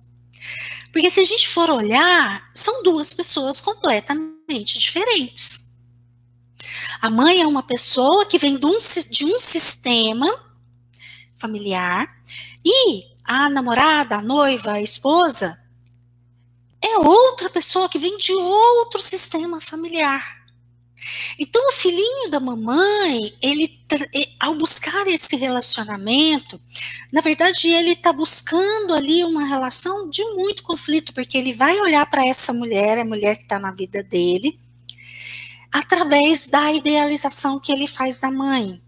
Porque 0.94 1.10
se 1.10 1.18
a 1.18 1.24
gente 1.24 1.48
for 1.48 1.68
olhar, 1.70 2.48
são 2.54 2.84
duas 2.84 3.12
pessoas 3.12 3.60
completamente 3.60 4.78
diferentes. 4.78 5.74
A 7.02 7.10
mãe 7.10 7.40
é 7.40 7.46
uma 7.48 7.64
pessoa 7.64 8.24
que 8.26 8.38
vem 8.38 8.56
de 8.56 8.64
um, 8.64 8.78
de 9.10 9.24
um 9.24 9.40
sistema 9.40 10.32
familiar 11.36 12.06
e 12.64 13.06
a 13.24 13.50
namorada, 13.50 14.18
a 14.18 14.22
noiva, 14.22 14.74
a 14.74 14.80
esposa 14.80 15.60
é 16.80 16.96
outra 16.98 17.50
pessoa 17.50 17.88
que 17.88 17.98
vem 17.98 18.16
de 18.16 18.32
outro 18.32 19.02
sistema 19.02 19.60
familiar. 19.60 20.43
Então, 21.38 21.68
o 21.68 21.72
filhinho 21.72 22.30
da 22.30 22.40
mamãe, 22.40 23.32
ele, 23.42 23.80
ao 24.40 24.54
buscar 24.56 25.06
esse 25.06 25.36
relacionamento, 25.36 26.60
na 27.12 27.20
verdade, 27.20 27.68
ele 27.68 27.90
está 27.92 28.12
buscando 28.12 28.94
ali 28.94 29.24
uma 29.24 29.44
relação 29.44 30.08
de 30.08 30.22
muito 30.34 30.62
conflito, 30.62 31.12
porque 31.12 31.36
ele 31.36 31.52
vai 31.52 31.78
olhar 31.80 32.06
para 32.06 32.26
essa 32.26 32.52
mulher, 32.52 32.98
a 32.98 33.04
mulher 33.04 33.36
que 33.36 33.42
está 33.42 33.58
na 33.58 33.72
vida 33.72 34.02
dele, 34.02 34.58
através 35.72 36.46
da 36.46 36.72
idealização 36.72 37.60
que 37.60 37.72
ele 37.72 37.86
faz 37.86 38.20
da 38.20 38.30
mãe. 38.30 38.80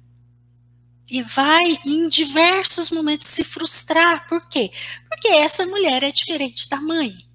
E 1.09 1.23
vai, 1.23 1.63
em 1.85 2.09
diversos 2.09 2.91
momentos, 2.91 3.29
se 3.29 3.45
frustrar. 3.45 4.27
Por 4.29 4.49
quê? 4.49 4.71
Porque 5.09 5.29
essa 5.29 5.65
mulher 5.67 6.03
é 6.03 6.11
diferente 6.11 6.69
da 6.69 6.81
mãe. 6.81 7.26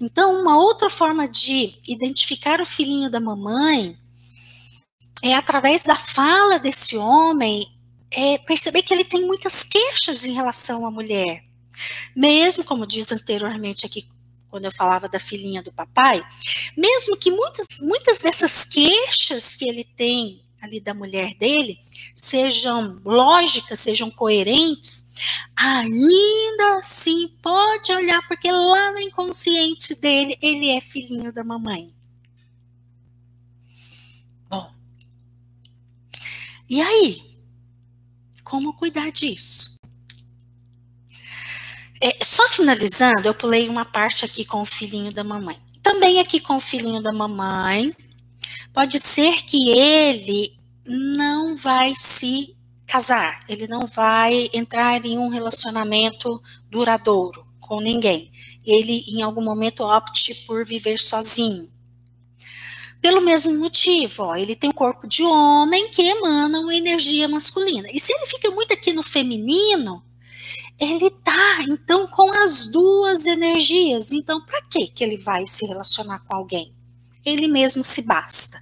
Então, 0.00 0.40
uma 0.40 0.56
outra 0.56 0.88
forma 0.88 1.28
de 1.28 1.78
identificar 1.86 2.60
o 2.60 2.66
filhinho 2.66 3.10
da 3.10 3.20
mamãe 3.20 3.98
é 5.22 5.34
através 5.34 5.82
da 5.82 5.96
fala 5.96 6.58
desse 6.58 6.96
homem, 6.96 7.66
é 8.10 8.38
perceber 8.38 8.82
que 8.82 8.94
ele 8.94 9.04
tem 9.04 9.26
muitas 9.26 9.62
queixas 9.64 10.24
em 10.24 10.32
relação 10.32 10.86
à 10.86 10.90
mulher. 10.90 11.42
Mesmo, 12.16 12.64
como 12.64 12.86
diz 12.86 13.12
anteriormente 13.12 13.84
aqui, 13.84 14.08
quando 14.48 14.64
eu 14.64 14.72
falava 14.72 15.08
da 15.08 15.20
filhinha 15.20 15.62
do 15.62 15.72
papai, 15.72 16.24
mesmo 16.76 17.16
que 17.16 17.30
muitas, 17.30 17.66
muitas 17.80 18.18
dessas 18.18 18.64
queixas 18.64 19.56
que 19.56 19.68
ele 19.68 19.84
tem 19.84 20.42
ali 20.60 20.80
da 20.80 20.92
mulher 20.94 21.34
dele 21.34 21.78
sejam 22.14 23.00
lógicas, 23.04 23.78
sejam 23.78 24.10
coerentes, 24.10 25.12
ainda 25.54 26.78
assim 26.80 27.28
pode 27.40 27.92
olhar, 27.92 28.26
porque 28.26 28.50
lá 28.50 28.92
no 28.92 29.00
inconsciente 29.00 29.94
dele, 29.94 30.36
ele 30.42 30.70
é 30.70 30.80
filhinho 30.80 31.32
da 31.32 31.44
mamãe. 31.44 31.94
Bom, 34.50 34.72
e 36.68 36.82
aí? 36.82 37.22
Como 38.42 38.74
cuidar 38.74 39.12
disso? 39.12 39.76
É, 42.00 42.24
só 42.24 42.48
finalizando, 42.48 43.26
eu 43.26 43.34
pulei 43.34 43.68
uma 43.68 43.84
parte 43.84 44.24
aqui 44.24 44.44
com 44.44 44.62
o 44.62 44.66
filhinho 44.66 45.12
da 45.12 45.22
mamãe. 45.22 45.56
Também 45.82 46.20
aqui 46.20 46.40
com 46.40 46.56
o 46.56 46.60
filhinho 46.60 47.02
da 47.02 47.12
mamãe, 47.12 47.94
pode 48.72 48.98
ser 48.98 49.42
que 49.42 49.70
ele 49.70 50.52
não 50.86 51.56
vai 51.56 51.94
se 51.96 52.56
casar, 52.86 53.42
ele 53.48 53.68
não 53.68 53.86
vai 53.86 54.48
entrar 54.52 55.04
em 55.04 55.18
um 55.18 55.28
relacionamento 55.28 56.42
duradouro 56.70 57.46
com 57.60 57.80
ninguém. 57.80 58.32
Ele, 58.64 59.04
em 59.08 59.22
algum 59.22 59.42
momento, 59.42 59.84
opte 59.84 60.34
por 60.46 60.64
viver 60.64 60.98
sozinho. 60.98 61.70
Pelo 63.00 63.20
mesmo 63.20 63.56
motivo, 63.56 64.24
ó, 64.24 64.36
ele 64.36 64.56
tem 64.56 64.70
um 64.70 64.72
corpo 64.72 65.06
de 65.06 65.22
homem 65.22 65.88
que 65.90 66.02
emana 66.02 66.60
uma 66.60 66.74
energia 66.74 67.28
masculina. 67.28 67.88
E 67.92 68.00
se 68.00 68.12
ele 68.12 68.26
fica 68.26 68.50
muito 68.50 68.72
aqui 68.72 68.92
no 68.92 69.02
feminino, 69.02 70.02
ele 70.80 71.10
tá 71.10 71.62
então 71.68 72.06
com 72.08 72.30
as 72.42 72.68
duas 72.68 73.26
energias. 73.26 74.12
Então, 74.12 74.40
para 74.40 74.62
que 74.62 74.88
que 74.88 75.04
ele 75.04 75.16
vai 75.16 75.46
se 75.46 75.66
relacionar 75.66 76.20
com 76.20 76.34
alguém? 76.34 76.74
Ele 77.28 77.48
mesmo 77.48 77.82
se 77.82 78.02
basta. 78.02 78.58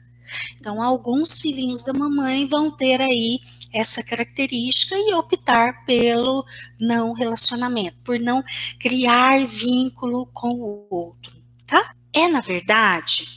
Então, 0.58 0.82
alguns 0.82 1.40
filhinhos 1.40 1.84
da 1.84 1.92
mamãe 1.92 2.46
vão 2.46 2.70
ter 2.70 3.00
aí 3.00 3.38
essa 3.72 4.02
característica 4.02 4.96
e 4.96 5.14
optar 5.14 5.84
pelo 5.84 6.44
não 6.80 7.12
relacionamento, 7.12 7.96
por 8.02 8.18
não 8.18 8.42
criar 8.80 9.46
vínculo 9.46 10.26
com 10.32 10.48
o 10.48 10.86
outro, 10.90 11.32
tá? 11.66 11.94
É, 12.12 12.28
na 12.28 12.40
verdade, 12.40 13.28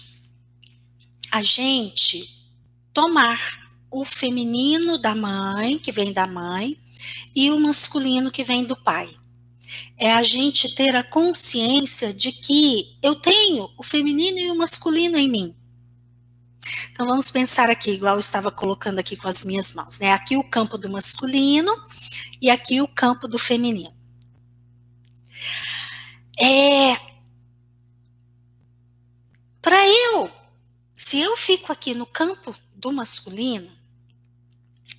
a 1.31 1.43
gente 1.43 2.47
tomar 2.93 3.59
o 3.91 4.05
feminino 4.05 4.97
da 4.97 5.15
mãe, 5.15 5.77
que 5.77 5.91
vem 5.91 6.13
da 6.13 6.25
mãe, 6.25 6.77
e 7.35 7.51
o 7.51 7.59
masculino 7.59 8.31
que 8.31 8.43
vem 8.43 8.63
do 8.63 8.75
pai. 8.75 9.09
É 9.99 10.13
a 10.13 10.23
gente 10.23 10.73
ter 10.75 10.95
a 10.95 11.03
consciência 11.03 12.13
de 12.13 12.31
que 12.31 12.97
eu 13.03 13.15
tenho 13.15 13.69
o 13.77 13.83
feminino 13.83 14.39
e 14.39 14.49
o 14.49 14.57
masculino 14.57 15.17
em 15.17 15.29
mim. 15.29 15.55
Então 16.91 17.05
vamos 17.07 17.29
pensar 17.29 17.69
aqui, 17.69 17.91
igual 17.91 18.15
eu 18.15 18.19
estava 18.19 18.51
colocando 18.51 18.99
aqui 18.99 19.15
com 19.15 19.27
as 19.27 19.43
minhas 19.43 19.73
mãos, 19.73 19.99
né? 19.99 20.13
Aqui 20.13 20.38
o 20.38 20.43
campo 20.43 20.77
do 20.77 20.89
masculino 20.89 21.71
e 22.41 22.49
aqui 22.49 22.81
o 22.81 22.88
campo 22.88 23.27
do 23.27 23.38
feminino. 23.38 23.93
É, 26.39 26.95
para 29.62 29.85
eu, 29.85 30.31
se 30.93 31.19
eu 31.19 31.35
fico 31.35 31.71
aqui 31.71 31.93
no 31.93 32.05
campo 32.05 32.55
do 32.75 32.91
masculino, 32.91 33.69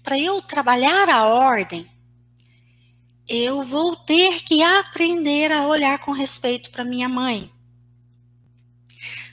para 0.03 0.19
eu 0.19 0.41
trabalhar 0.43 1.09
a 1.09 1.27
ordem, 1.27 1.91
eu 3.31 3.63
vou 3.63 3.95
ter 3.95 4.43
que 4.43 4.61
aprender 4.61 5.53
a 5.53 5.69
olhar 5.69 6.01
com 6.01 6.11
respeito 6.11 6.69
para 6.73 6.85
minha 6.85 7.09
mãe. 7.09 7.49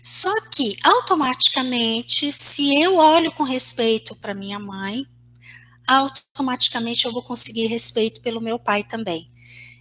Só 0.04 0.32
que 0.52 0.78
automaticamente, 0.84 2.32
se 2.32 2.80
eu 2.80 2.98
olho 2.98 3.32
com 3.32 3.44
respeito 3.44 4.16
para 4.16 4.36
minha 4.36 4.60
mãe, 4.60 5.04
automaticamente 5.88 7.06
eu 7.06 7.12
vou 7.12 7.24
conseguir 7.24 7.66
respeito 7.66 8.22
pelo 8.22 8.40
meu 8.40 8.60
pai 8.60 8.84
também. 8.84 9.32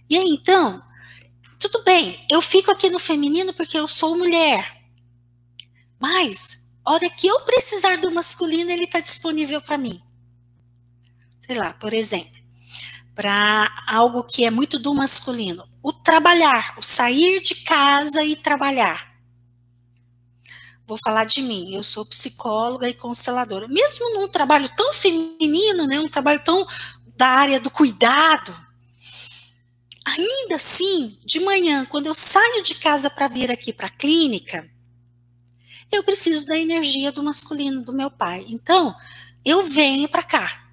E 0.09 0.17
aí 0.17 0.29
então, 0.29 0.81
tudo 1.59 1.83
bem, 1.83 2.25
eu 2.27 2.41
fico 2.41 2.71
aqui 2.71 2.89
no 2.89 2.97
feminino 2.97 3.53
porque 3.53 3.77
eu 3.77 3.87
sou 3.87 4.17
mulher. 4.17 4.81
Mas, 5.99 6.73
hora 6.83 7.07
que 7.07 7.27
eu 7.27 7.41
precisar 7.41 7.97
do 7.97 8.11
masculino, 8.11 8.71
ele 8.71 8.85
está 8.85 8.99
disponível 8.99 9.61
para 9.61 9.77
mim. 9.77 10.01
Sei 11.39 11.55
lá, 11.55 11.73
por 11.73 11.93
exemplo, 11.93 12.36
para 13.17 13.69
algo 13.87 14.23
que 14.23 14.45
é 14.45 14.49
muito 14.49 14.79
do 14.79 14.93
masculino, 14.93 15.67
o 15.83 15.91
trabalhar, 15.91 16.75
o 16.77 16.81
sair 16.81 17.41
de 17.41 17.55
casa 17.55 18.23
e 18.23 18.37
trabalhar 18.37 19.17
vou 20.87 20.97
falar 21.03 21.25
de 21.25 21.41
mim, 21.41 21.75
eu 21.75 21.83
sou 21.83 22.05
psicóloga 22.05 22.87
e 22.87 22.93
consteladora. 22.93 23.67
Mesmo 23.67 24.13
num 24.13 24.27
trabalho 24.27 24.69
tão 24.69 24.93
feminino, 24.93 25.85
né, 25.85 25.99
um 25.99 26.07
trabalho 26.07 26.41
tão 26.43 26.65
da 27.17 27.27
área 27.27 27.59
do 27.59 27.69
cuidado, 27.69 28.55
ainda 30.05 30.55
assim, 30.55 31.19
de 31.25 31.41
manhã, 31.41 31.85
quando 31.85 32.07
eu 32.07 32.15
saio 32.15 32.63
de 32.63 32.75
casa 32.75 33.09
para 33.09 33.27
vir 33.27 33.51
aqui 33.51 33.73
para 33.73 33.87
a 33.87 33.91
clínica, 33.91 34.69
eu 35.91 36.03
preciso 36.03 36.47
da 36.47 36.57
energia 36.57 37.11
do 37.11 37.21
masculino 37.21 37.81
do 37.81 37.91
meu 37.91 38.09
pai. 38.09 38.45
Então, 38.47 38.95
eu 39.43 39.65
venho 39.65 40.07
para 40.07 40.23
cá. 40.23 40.66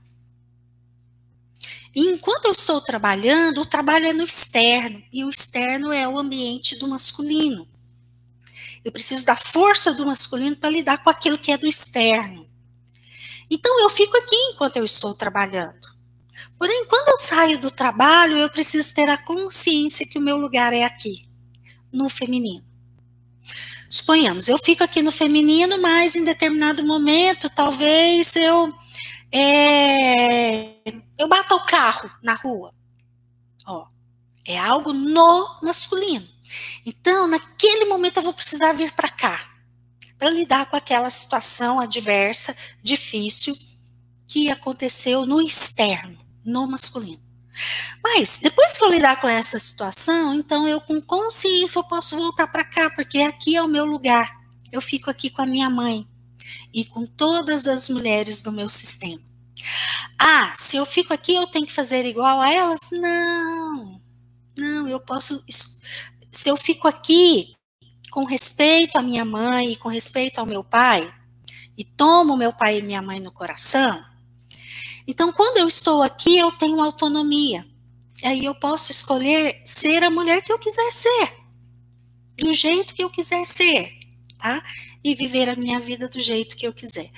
E 1.95 2.07
enquanto 2.07 2.47
eu 2.47 2.53
estou 2.53 2.81
trabalhando, 2.81 3.61
o 3.61 3.67
trabalho 3.67 4.07
é 4.07 4.13
no 4.13 4.25
externo, 4.25 5.03
e 5.13 5.25
o 5.25 5.31
externo 5.31 5.93
é 5.93 6.09
o 6.09 6.19
ambiente 6.19 6.77
do 6.77 6.89
masculino. 6.89 7.69
Eu 8.85 8.91
preciso 8.91 9.25
da 9.25 9.37
força 9.37 9.95
do 9.95 10.05
masculino 10.05 10.57
para 10.57 10.71
lidar 10.71 11.03
com 11.03 11.09
aquilo 11.09 11.39
que 11.39 11.53
é 11.53 11.57
do 11.57 11.67
externo. 11.69 12.47
Então 13.51 13.81
eu 13.81 13.89
fico 13.89 14.17
aqui 14.17 14.37
enquanto 14.53 14.77
eu 14.77 14.85
estou 14.85 15.15
trabalhando. 15.15 15.95
Porém, 16.59 16.85
quando 16.87 17.09
eu 17.09 17.17
saio 17.17 17.59
do 17.59 17.71
trabalho, 17.71 18.39
eu 18.39 18.51
preciso 18.51 18.95
ter 18.95 19.09
a 19.09 19.17
consciência 19.17 20.07
que 20.07 20.19
o 20.19 20.23
meu 20.23 20.37
lugar 20.37 20.73
é 20.73 20.85
aqui, 20.85 21.29
no 21.93 22.09
feminino. 22.09 22.65
Suponhamos, 23.89 24.49
eu 24.49 24.59
fico 24.59 24.83
aqui 24.83 25.03
no 25.03 25.13
feminino, 25.13 25.81
mas 25.81 26.17
em 26.17 26.25
determinado 26.25 26.83
momento, 26.85 27.49
talvez 27.51 28.35
eu 28.35 28.75
é, 29.37 30.77
eu 31.19 31.27
bato 31.27 31.57
o 31.57 31.67
carro 31.67 32.09
na 32.23 32.35
rua. 32.35 32.73
Ó, 33.67 33.87
é 34.47 34.57
algo 34.59 34.93
no 34.93 35.59
masculino. 35.63 36.27
Então, 36.87 37.27
naquele 37.27 37.87
momento 37.87 38.19
eu 38.19 38.23
vou 38.23 38.33
precisar 38.33 38.73
vir 38.73 38.93
para 38.93 39.09
cá 39.09 39.55
para 40.17 40.31
lidar 40.31 40.67
com 40.67 40.77
aquela 40.77 41.11
situação 41.11 41.81
adversa, 41.81 42.57
difícil 42.83 43.55
que 44.27 44.51
aconteceu 44.51 45.27
no 45.27 45.43
externo, 45.43 46.19
no 46.45 46.67
masculino. 46.67 47.23
Mas 48.03 48.39
depois 48.39 48.79
que 48.79 48.85
eu 48.85 48.91
lidar 48.91 49.21
com 49.21 49.29
essa 49.29 49.59
situação, 49.59 50.35
então 50.35 50.67
eu 50.67 50.81
com 50.81 51.01
consciência 51.01 51.79
eu 51.79 51.85
posso 51.85 52.17
voltar 52.17 52.47
para 52.47 52.65
cá, 52.65 52.91
porque 52.91 53.19
aqui 53.19 53.57
é 53.57 53.63
o 53.63 53.69
meu 53.69 53.85
lugar. 53.85 54.31
Eu 54.73 54.81
fico 54.81 55.11
aqui 55.11 55.29
com 55.29 55.43
a 55.43 55.47
minha 55.47 55.69
mãe 55.69 56.09
e 56.75 56.85
com 56.85 57.07
todas 57.07 57.69
as 57.69 57.89
mulheres 57.89 58.43
do 58.43 58.51
meu 58.51 58.69
sistema. 58.69 59.23
Ah, 60.19 60.53
se 60.57 60.77
eu 60.77 60.85
fico 60.85 61.15
aqui 61.15 61.35
eu 61.35 61.47
tenho 61.47 61.67
que 61.67 61.73
fazer 61.73 62.05
igual 62.05 62.41
a 62.41 62.53
elas? 62.53 62.91
Não. 62.91 64.03
Não, 64.59 64.89
eu 64.89 65.01
posso 65.01 65.43
se 66.33 66.49
eu 66.49 66.57
fico 66.57 66.89
aqui 66.89 67.55
com 68.11 68.25
respeito 68.25 68.99
à 68.99 69.03
minha 69.03 69.25
mãe 69.25 69.73
e 69.73 69.77
com 69.77 69.89
respeito 69.89 70.39
ao 70.39 70.47
meu 70.47 70.63
pai, 70.63 71.13
e 71.77 71.85
tomo 71.85 72.37
meu 72.37 72.53
pai 72.53 72.79
e 72.79 72.83
minha 72.83 73.03
mãe 73.03 73.19
no 73.21 73.33
coração, 73.33 74.05
então 75.07 75.33
quando 75.33 75.59
eu 75.59 75.69
estou 75.69 76.03
aqui, 76.03 76.37
eu 76.39 76.51
tenho 76.53 76.81
autonomia. 76.81 77.67
Aí 78.23 78.45
eu 78.45 78.55
posso 78.55 78.91
escolher 78.91 79.61
ser 79.65 80.03
a 80.03 80.11
mulher 80.11 80.43
que 80.43 80.53
eu 80.53 80.59
quiser 80.59 80.91
ser, 80.93 81.37
do 82.39 82.53
jeito 82.53 82.95
que 82.95 83.03
eu 83.03 83.11
quiser 83.11 83.45
ser, 83.45 83.93
tá? 84.39 84.63
E 85.05 85.15
viver 85.15 85.51
a 85.51 85.55
minha 85.55 85.79
vida 85.79 86.09
do 86.09 86.19
jeito 86.19 86.57
que 86.57 86.67
eu 86.67 86.73
quiser. 86.73 87.11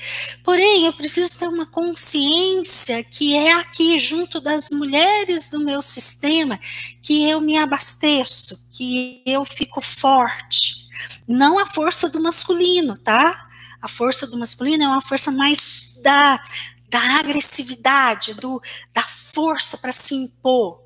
Porém, 0.42 0.87
eu 0.87 0.92
preciso 0.92 1.38
ter 1.38 1.46
uma 1.46 1.64
consciência 1.64 3.05
que 3.05 3.37
é 3.37 3.53
aqui, 3.53 3.96
junto 3.96 4.40
das 4.40 4.70
mulheres 4.72 5.51
do 5.51 5.61
meu 5.61 5.81
sistema, 5.81 6.59
que 7.01 7.29
eu 7.29 7.40
me 7.40 7.57
abasteço, 7.57 8.68
que 8.72 9.22
eu 9.25 9.44
fico 9.44 9.81
forte. 9.81 10.88
Não 11.29 11.61
a 11.61 11.66
força 11.66 12.09
do 12.09 12.20
masculino, 12.20 12.99
tá? 12.99 13.49
A 13.81 13.87
força 13.87 14.27
do 14.27 14.37
masculino 14.37 14.83
é 14.83 14.88
uma 14.88 15.03
força 15.03 15.31
mais 15.31 15.96
da, 16.03 16.42
da 16.88 17.18
agressividade, 17.20 18.35
do, 18.35 18.61
da 18.92 19.05
força 19.05 19.79
para 19.79 19.92
se 19.92 20.12
impor. 20.12 20.83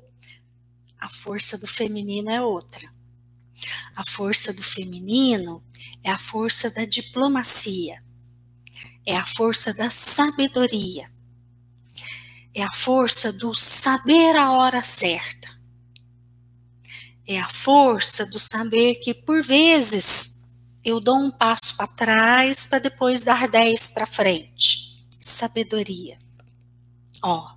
A 0.99 1.09
força 1.09 1.57
do 1.57 1.65
feminino 1.65 2.29
é 2.29 2.39
outra. 2.39 2.87
A 3.95 4.03
força 4.05 4.53
do 4.53 4.61
feminino 4.61 5.63
é 6.03 6.09
a 6.09 6.17
força 6.17 6.69
da 6.71 6.85
diplomacia, 6.85 8.03
é 9.05 9.15
a 9.15 9.25
força 9.25 9.73
da 9.73 9.89
sabedoria, 9.89 11.09
é 12.53 12.63
a 12.63 12.71
força 12.71 13.31
do 13.31 13.53
saber 13.53 14.35
a 14.35 14.51
hora 14.51 14.83
certa, 14.83 15.49
é 17.27 17.39
a 17.39 17.49
força 17.49 18.25
do 18.25 18.39
saber 18.39 18.95
que, 18.95 19.13
por 19.13 19.43
vezes, 19.43 20.45
eu 20.83 20.99
dou 20.99 21.17
um 21.17 21.31
passo 21.31 21.77
para 21.77 21.87
trás 21.87 22.65
para 22.65 22.79
depois 22.79 23.23
dar 23.23 23.47
dez 23.47 23.91
para 23.91 24.05
frente. 24.05 25.05
Sabedoria. 25.19 26.17
Ó, 27.23 27.55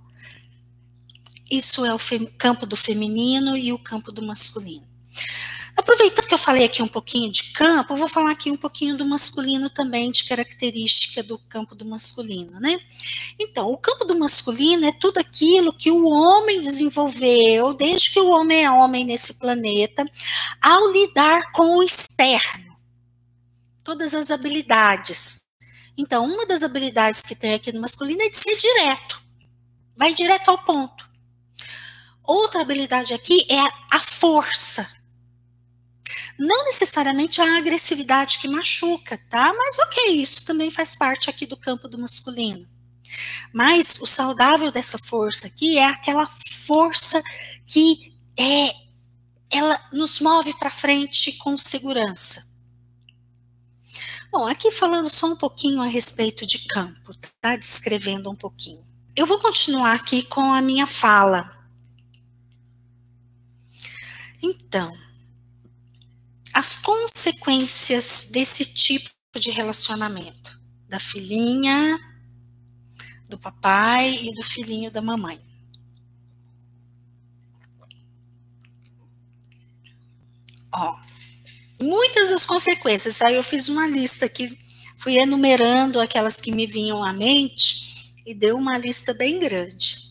isso 1.49 1.85
é 1.85 1.93
o 1.93 1.99
campo 2.37 2.65
do 2.65 2.75
feminino 2.75 3.57
e 3.57 3.73
o 3.73 3.79
campo 3.79 4.11
do 4.11 4.21
masculino. 4.21 4.94
Aproveitando 5.85 6.25
que 6.25 6.33
eu 6.33 6.39
falei 6.39 6.65
aqui 6.65 6.81
um 6.81 6.87
pouquinho 6.87 7.31
de 7.31 7.53
campo, 7.53 7.93
eu 7.93 7.97
vou 7.97 8.07
falar 8.07 8.31
aqui 8.31 8.49
um 8.49 8.57
pouquinho 8.57 8.97
do 8.97 9.05
masculino 9.05 9.69
também, 9.69 10.09
de 10.09 10.23
característica 10.23 11.21
do 11.21 11.37
campo 11.37 11.75
do 11.75 11.85
masculino, 11.85 12.59
né? 12.59 12.79
Então, 13.37 13.67
o 13.67 13.77
campo 13.77 14.03
do 14.03 14.17
masculino 14.17 14.83
é 14.87 14.91
tudo 14.91 15.19
aquilo 15.19 15.71
que 15.71 15.91
o 15.91 16.07
homem 16.07 16.59
desenvolveu, 16.59 17.71
desde 17.75 18.09
que 18.09 18.19
o 18.19 18.29
homem 18.29 18.65
é 18.65 18.71
homem 18.71 19.05
nesse 19.05 19.35
planeta, 19.35 20.03
ao 20.59 20.91
lidar 20.91 21.51
com 21.51 21.77
o 21.77 21.83
externo. 21.83 22.75
Todas 23.83 24.15
as 24.15 24.31
habilidades. 24.31 25.43
Então, 25.95 26.25
uma 26.25 26.47
das 26.47 26.63
habilidades 26.63 27.21
que 27.21 27.35
tem 27.35 27.53
aqui 27.53 27.71
no 27.71 27.81
masculino 27.81 28.23
é 28.23 28.29
de 28.29 28.37
ser 28.37 28.57
direto. 28.57 29.21
Vai 29.95 30.15
direto 30.15 30.49
ao 30.49 30.57
ponto. 30.65 31.07
Outra 32.23 32.61
habilidade 32.61 33.13
aqui 33.13 33.45
é 33.47 33.95
a 33.95 33.99
força 33.99 34.94
não 36.37 36.65
necessariamente 36.65 37.41
a 37.41 37.57
agressividade 37.57 38.39
que 38.39 38.47
machuca, 38.47 39.17
tá? 39.29 39.53
Mas 39.53 39.79
ok, 39.79 40.21
isso 40.21 40.45
também 40.45 40.69
faz 40.69 40.95
parte 40.95 41.29
aqui 41.29 41.45
do 41.45 41.57
campo 41.57 41.87
do 41.87 41.99
masculino. 41.99 42.67
Mas 43.53 44.01
o 44.01 44.05
saudável 44.05 44.71
dessa 44.71 44.97
força 44.97 45.47
aqui 45.47 45.77
é 45.77 45.85
aquela 45.85 46.29
força 46.65 47.23
que 47.65 48.13
é 48.37 48.85
ela 49.49 49.79
nos 49.93 50.19
move 50.19 50.53
para 50.59 50.69
frente 50.69 51.33
com 51.37 51.57
segurança. 51.57 52.55
Bom, 54.31 54.45
aqui 54.47 54.69
falando 54.69 55.07
só 55.07 55.27
um 55.27 55.37
pouquinho 55.37 55.81
a 55.81 55.87
respeito 55.87 56.45
de 56.45 56.67
campo, 56.67 57.13
tá? 57.39 57.55
Descrevendo 57.55 58.29
um 58.29 58.35
pouquinho. 58.35 58.83
Eu 59.15 59.25
vou 59.25 59.39
continuar 59.39 59.93
aqui 59.93 60.23
com 60.23 60.53
a 60.53 60.61
minha 60.61 60.85
fala. 60.85 61.49
Então, 64.43 64.91
as 66.65 66.77
consequências 66.77 68.29
desse 68.31 68.65
tipo 68.73 69.11
de 69.39 69.51
relacionamento 69.51 70.59
da 70.89 70.99
filhinha, 70.99 71.95
do 73.29 73.37
papai 73.37 74.15
e 74.15 74.33
do 74.33 74.41
filhinho 74.41 74.89
da 74.89 74.99
mamãe. 74.99 75.39
Ó, 80.73 80.99
muitas 81.79 82.31
das 82.31 82.47
consequências, 82.47 83.19
tá? 83.19 83.31
Eu 83.31 83.43
fiz 83.43 83.69
uma 83.69 83.85
lista 83.85 84.25
aqui, 84.25 84.57
fui 84.97 85.17
enumerando 85.19 86.01
aquelas 86.01 86.41
que 86.41 86.51
me 86.51 86.65
vinham 86.65 87.03
à 87.03 87.13
mente 87.13 88.11
e 88.25 88.33
deu 88.33 88.55
uma 88.55 88.75
lista 88.79 89.13
bem 89.13 89.39
grande. 89.39 90.03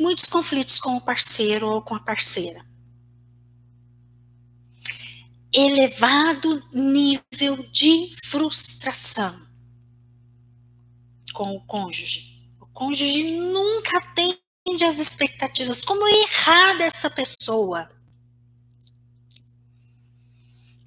Muitos 0.00 0.28
conflitos 0.28 0.80
com 0.80 0.96
o 0.96 1.00
parceiro 1.00 1.68
ou 1.68 1.82
com 1.82 1.94
a 1.94 2.00
parceira 2.00 2.73
elevado 5.54 6.62
nível 6.72 7.62
de 7.70 8.10
frustração 8.24 9.32
com 11.32 11.54
o 11.54 11.64
cônjuge. 11.66 12.50
O 12.60 12.66
cônjuge 12.66 13.38
nunca 13.38 13.98
atende 13.98 14.84
às 14.84 14.98
expectativas, 14.98 15.82
como 15.82 16.06
errar 16.08 16.74
dessa 16.74 17.08
pessoa. 17.08 17.88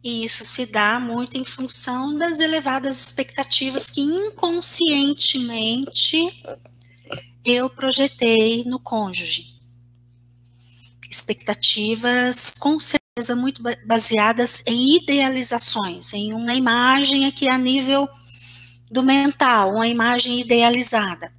E 0.03 0.23
isso 0.23 0.45
se 0.45 0.65
dá 0.65 0.99
muito 0.99 1.37
em 1.37 1.45
função 1.45 2.17
das 2.17 2.39
elevadas 2.39 2.99
expectativas 2.99 3.89
que 3.89 4.01
inconscientemente 4.01 6.17
eu 7.45 7.69
projetei 7.69 8.63
no 8.63 8.79
cônjuge. 8.79 9.57
Expectativas 11.09 12.57
com 12.57 12.79
certeza 13.17 13.35
muito 13.35 13.61
baseadas 13.85 14.63
em 14.67 14.95
idealizações, 14.95 16.13
em 16.13 16.33
uma 16.33 16.53
imagem 16.53 17.25
aqui 17.25 17.49
a 17.49 17.57
nível 17.57 18.07
do 18.91 19.03
mental, 19.03 19.71
uma 19.71 19.87
imagem 19.87 20.39
idealizada. 20.39 21.33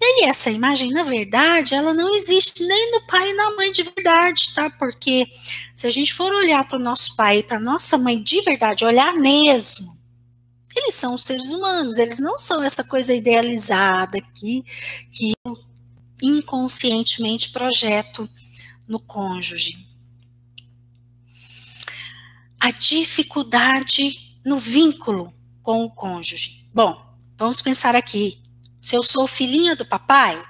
E 0.00 0.24
essa 0.24 0.50
imagem, 0.50 0.90
na 0.90 1.04
verdade, 1.04 1.74
ela 1.74 1.94
não 1.94 2.14
existe 2.16 2.64
nem 2.64 2.92
no 2.92 3.06
pai 3.06 3.30
e 3.30 3.34
na 3.34 3.54
mãe 3.54 3.70
de 3.70 3.84
verdade, 3.84 4.52
tá? 4.54 4.68
Porque 4.70 5.28
se 5.74 5.86
a 5.86 5.90
gente 5.90 6.12
for 6.12 6.32
olhar 6.32 6.66
para 6.66 6.78
o 6.78 6.82
nosso 6.82 7.14
pai 7.14 7.38
e 7.38 7.42
para 7.42 7.60
nossa 7.60 7.96
mãe 7.96 8.20
de 8.20 8.40
verdade, 8.42 8.84
olhar 8.84 9.14
mesmo, 9.14 9.96
eles 10.76 10.94
são 10.94 11.16
seres 11.16 11.50
humanos, 11.50 11.98
eles 11.98 12.18
não 12.18 12.36
são 12.36 12.62
essa 12.62 12.82
coisa 12.82 13.14
idealizada 13.14 14.18
aqui 14.18 14.64
que 15.12 15.32
eu 15.44 15.56
inconscientemente 16.22 17.50
projeto 17.50 18.28
no 18.88 18.98
cônjuge. 18.98 19.89
A 22.60 22.70
dificuldade 22.70 24.36
no 24.44 24.58
vínculo 24.58 25.34
com 25.62 25.84
o 25.84 25.90
cônjuge. 25.90 26.68
Bom, 26.74 27.16
vamos 27.36 27.62
pensar 27.62 27.94
aqui. 27.94 28.42
Se 28.80 28.94
eu 28.94 29.02
sou 29.02 29.26
filhinha 29.26 29.76
do 29.76 29.84
papai, 29.84 30.42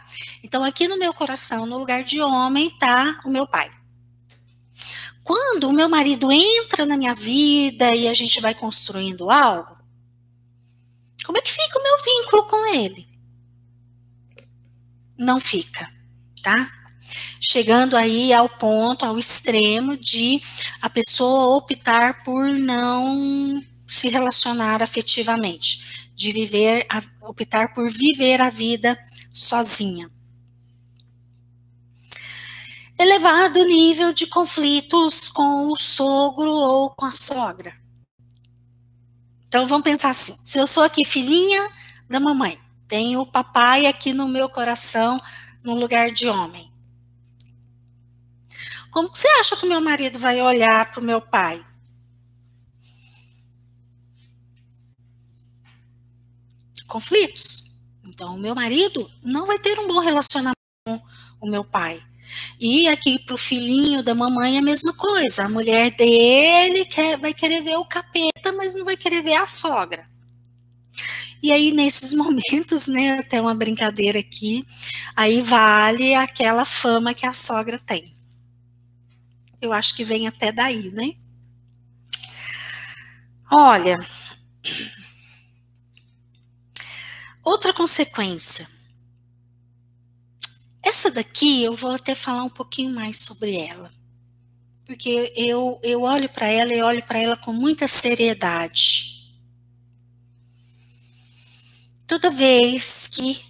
então 0.42 0.64
aqui 0.64 0.88
no 0.88 0.98
meu 0.98 1.12
coração, 1.12 1.66
no 1.66 1.78
lugar 1.78 2.02
de 2.04 2.20
homem, 2.20 2.68
está 2.68 3.20
o 3.24 3.30
meu 3.30 3.46
pai. 3.46 3.70
Quando 5.22 5.68
o 5.68 5.72
meu 5.72 5.88
marido 5.88 6.30
entra 6.32 6.86
na 6.86 6.96
minha 6.96 7.14
vida 7.14 7.94
e 7.94 8.08
a 8.08 8.14
gente 8.14 8.40
vai 8.40 8.54
construindo 8.54 9.30
algo, 9.30 9.76
como 11.24 11.38
é 11.38 11.40
que 11.40 11.52
fica 11.52 11.78
o 11.78 11.82
meu 11.82 12.02
vínculo 12.02 12.46
com 12.46 12.74
ele? 12.74 13.08
Não 15.16 15.38
fica, 15.38 15.86
tá? 16.42 16.79
Chegando 17.42 17.96
aí 17.96 18.34
ao 18.34 18.50
ponto, 18.50 19.02
ao 19.02 19.18
extremo 19.18 19.96
de 19.96 20.42
a 20.82 20.90
pessoa 20.90 21.56
optar 21.56 22.22
por 22.22 22.52
não 22.52 23.64
se 23.86 24.08
relacionar 24.08 24.82
afetivamente, 24.82 26.10
de 26.14 26.32
viver, 26.32 26.86
optar 27.22 27.72
por 27.72 27.90
viver 27.90 28.42
a 28.42 28.50
vida 28.50 29.02
sozinha. 29.32 30.10
Elevado 32.98 33.64
nível 33.64 34.12
de 34.12 34.26
conflitos 34.26 35.30
com 35.30 35.72
o 35.72 35.76
sogro 35.78 36.52
ou 36.52 36.90
com 36.90 37.06
a 37.06 37.14
sogra. 37.14 37.74
Então 39.48 39.66
vamos 39.66 39.84
pensar 39.84 40.10
assim: 40.10 40.36
se 40.44 40.58
eu 40.58 40.66
sou 40.66 40.82
aqui 40.82 41.06
filhinha 41.06 41.66
da 42.06 42.20
mamãe, 42.20 42.60
tenho 42.86 43.22
o 43.22 43.26
papai 43.26 43.86
aqui 43.86 44.12
no 44.12 44.28
meu 44.28 44.48
coração, 44.50 45.16
no 45.64 45.74
lugar 45.74 46.12
de 46.12 46.28
homem. 46.28 46.69
Como 48.90 49.08
você 49.08 49.28
acha 49.40 49.56
que 49.56 49.66
o 49.66 49.68
meu 49.68 49.80
marido 49.80 50.18
vai 50.18 50.40
olhar 50.42 50.90
para 50.90 51.00
o 51.00 51.04
meu 51.04 51.20
pai? 51.20 51.64
conflitos. 56.90 57.70
Então, 58.04 58.34
o 58.34 58.38
meu 58.38 58.54
marido 58.54 59.08
não 59.22 59.46
vai 59.46 59.58
ter 59.58 59.78
um 59.78 59.86
bom 59.86 60.00
relacionamento 60.00 60.56
com 60.84 61.00
o 61.40 61.50
meu 61.50 61.64
pai. 61.64 62.02
E 62.60 62.88
aqui 62.88 63.18
para 63.20 63.34
o 63.34 63.38
filhinho 63.38 64.02
da 64.02 64.14
mamãe 64.14 64.56
é 64.56 64.58
a 64.58 64.62
mesma 64.62 64.92
coisa. 64.94 65.44
A 65.44 65.48
mulher 65.48 65.90
dele 65.92 66.84
quer, 66.84 67.16
vai 67.18 67.32
querer 67.32 67.62
ver 67.62 67.76
o 67.76 67.84
capeta, 67.84 68.52
mas 68.56 68.74
não 68.74 68.84
vai 68.84 68.96
querer 68.96 69.22
ver 69.22 69.34
a 69.34 69.46
sogra. 69.46 70.08
E 71.42 71.50
aí, 71.52 71.72
nesses 71.72 72.12
momentos, 72.14 72.86
né, 72.86 73.20
até 73.20 73.40
uma 73.40 73.54
brincadeira 73.54 74.18
aqui, 74.18 74.64
aí 75.16 75.40
vale 75.40 76.14
aquela 76.14 76.64
fama 76.64 77.14
que 77.14 77.24
a 77.24 77.32
sogra 77.32 77.78
tem. 77.78 78.09
Eu 79.60 79.72
acho 79.72 79.94
que 79.94 80.04
vem 80.04 80.26
até 80.26 80.50
daí, 80.52 80.90
né? 80.90 81.14
Olha, 83.52 83.96
Outra 87.42 87.72
consequência. 87.72 88.66
Essa 90.82 91.10
daqui 91.10 91.64
eu 91.64 91.74
vou 91.74 91.90
até 91.90 92.14
falar 92.14 92.44
um 92.44 92.50
pouquinho 92.50 92.94
mais 92.94 93.18
sobre 93.18 93.56
ela. 93.56 93.90
Porque 94.84 95.32
eu, 95.36 95.80
eu 95.82 96.02
olho 96.02 96.28
para 96.28 96.46
ela 96.46 96.72
e 96.72 96.82
olho 96.82 97.02
para 97.06 97.18
ela 97.18 97.36
com 97.36 97.52
muita 97.52 97.88
seriedade. 97.88 99.34
Toda 102.06 102.30
vez 102.30 103.08
que 103.08 103.42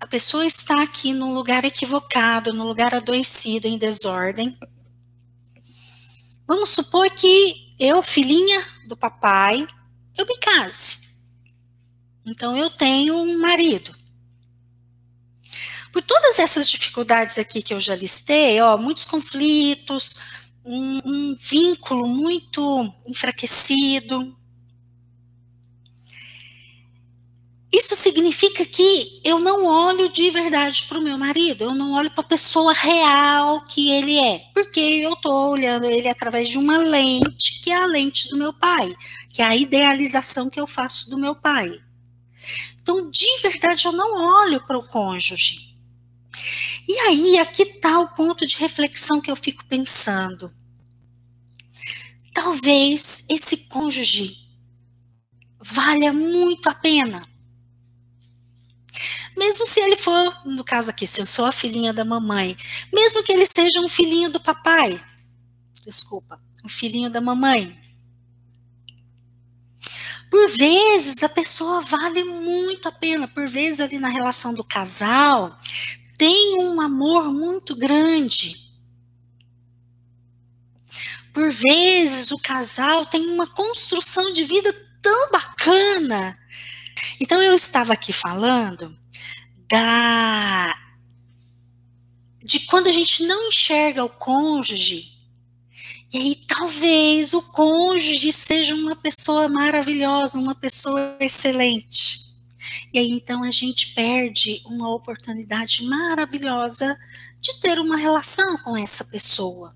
a 0.00 0.06
pessoa 0.06 0.44
está 0.44 0.82
aqui 0.82 1.12
num 1.12 1.32
lugar 1.32 1.64
equivocado, 1.64 2.52
num 2.52 2.64
lugar 2.64 2.94
adoecido, 2.94 3.68
em 3.68 3.78
desordem, 3.78 4.56
vamos 6.46 6.70
supor 6.70 7.10
que 7.10 7.74
eu, 7.78 8.02
filhinha 8.02 8.64
do 8.86 8.96
papai, 8.96 9.66
eu 10.16 10.26
me 10.26 10.38
case. 10.38 11.04
Então 12.26 12.56
eu 12.56 12.70
tenho 12.70 13.16
um 13.16 13.38
marido. 13.40 13.94
Por 15.92 16.02
todas 16.02 16.38
essas 16.38 16.68
dificuldades 16.68 17.38
aqui 17.38 17.62
que 17.62 17.72
eu 17.72 17.80
já 17.80 17.94
listei, 17.94 18.60
ó, 18.60 18.76
muitos 18.76 19.06
conflitos, 19.06 20.16
um, 20.64 21.00
um 21.04 21.36
vínculo 21.36 22.08
muito 22.08 22.92
enfraquecido. 23.06 24.36
Isso 27.74 27.96
significa 27.96 28.64
que 28.64 29.20
eu 29.24 29.40
não 29.40 29.66
olho 29.66 30.08
de 30.08 30.30
verdade 30.30 30.84
para 30.84 30.96
o 30.96 31.02
meu 31.02 31.18
marido, 31.18 31.64
eu 31.64 31.74
não 31.74 31.94
olho 31.94 32.08
para 32.08 32.20
a 32.20 32.28
pessoa 32.28 32.72
real 32.72 33.66
que 33.66 33.90
ele 33.90 34.16
é, 34.16 34.38
porque 34.54 34.78
eu 34.78 35.14
estou 35.14 35.50
olhando 35.50 35.86
ele 35.86 36.08
através 36.08 36.48
de 36.48 36.56
uma 36.56 36.78
lente, 36.78 37.60
que 37.64 37.72
é 37.72 37.74
a 37.74 37.86
lente 37.86 38.28
do 38.28 38.36
meu 38.36 38.52
pai, 38.52 38.94
que 39.28 39.42
é 39.42 39.44
a 39.44 39.56
idealização 39.56 40.48
que 40.48 40.60
eu 40.60 40.68
faço 40.68 41.10
do 41.10 41.18
meu 41.18 41.34
pai. 41.34 41.68
Então, 42.80 43.10
de 43.10 43.26
verdade, 43.42 43.86
eu 43.86 43.92
não 43.92 44.42
olho 44.44 44.64
para 44.64 44.78
o 44.78 44.86
cônjuge. 44.86 45.74
E 46.86 46.96
aí, 47.08 47.38
aqui 47.40 47.62
está 47.62 47.98
o 47.98 48.14
ponto 48.14 48.46
de 48.46 48.56
reflexão 48.56 49.20
que 49.20 49.32
eu 49.32 49.36
fico 49.36 49.64
pensando. 49.64 50.48
Talvez 52.32 53.26
esse 53.28 53.68
cônjuge 53.68 54.36
valha 55.58 56.12
muito 56.12 56.68
a 56.68 56.74
pena. 56.74 57.33
Mesmo 59.36 59.66
se 59.66 59.80
ele 59.80 59.96
for, 59.96 60.46
no 60.46 60.64
caso 60.64 60.90
aqui, 60.90 61.06
se 61.06 61.20
eu 61.20 61.26
sou 61.26 61.44
a 61.44 61.52
filhinha 61.52 61.92
da 61.92 62.04
mamãe, 62.04 62.56
mesmo 62.92 63.22
que 63.22 63.32
ele 63.32 63.46
seja 63.46 63.80
um 63.80 63.88
filhinho 63.88 64.30
do 64.30 64.40
papai, 64.40 65.00
desculpa, 65.84 66.40
um 66.64 66.68
filhinho 66.68 67.10
da 67.10 67.20
mamãe, 67.20 67.76
por 70.30 70.48
vezes 70.50 71.22
a 71.22 71.28
pessoa 71.28 71.80
vale 71.80 72.24
muito 72.24 72.88
a 72.88 72.92
pena, 72.92 73.28
por 73.28 73.48
vezes 73.48 73.80
ali 73.80 73.98
na 73.98 74.08
relação 74.08 74.54
do 74.54 74.64
casal 74.64 75.58
tem 76.16 76.58
um 76.60 76.80
amor 76.80 77.32
muito 77.32 77.76
grande. 77.76 78.56
Por 81.32 81.50
vezes 81.50 82.30
o 82.30 82.38
casal 82.38 83.06
tem 83.06 83.30
uma 83.30 83.46
construção 83.46 84.32
de 84.32 84.44
vida 84.44 84.72
tão 85.02 85.30
bacana. 85.30 86.38
Então 87.20 87.42
eu 87.42 87.54
estava 87.54 87.92
aqui 87.92 88.12
falando 88.12 88.96
da 89.68 90.74
de 92.42 92.60
quando 92.66 92.88
a 92.88 92.92
gente 92.92 93.24
não 93.24 93.48
enxerga 93.48 94.04
o 94.04 94.08
cônjuge 94.08 95.14
e 96.14 96.18
aí 96.18 96.36
talvez 96.46 97.34
o 97.34 97.42
cônjuge 97.42 98.32
seja 98.32 98.72
uma 98.72 98.94
pessoa 98.94 99.48
maravilhosa, 99.48 100.38
uma 100.38 100.54
pessoa 100.54 101.16
excelente. 101.18 102.22
E 102.92 102.98
aí 103.00 103.10
então 103.10 103.42
a 103.42 103.50
gente 103.50 103.94
perde 103.94 104.62
uma 104.64 104.94
oportunidade 104.94 105.84
maravilhosa 105.84 106.96
de 107.40 107.60
ter 107.60 107.80
uma 107.80 107.96
relação 107.96 108.58
com 108.58 108.76
essa 108.76 109.06
pessoa. 109.06 109.74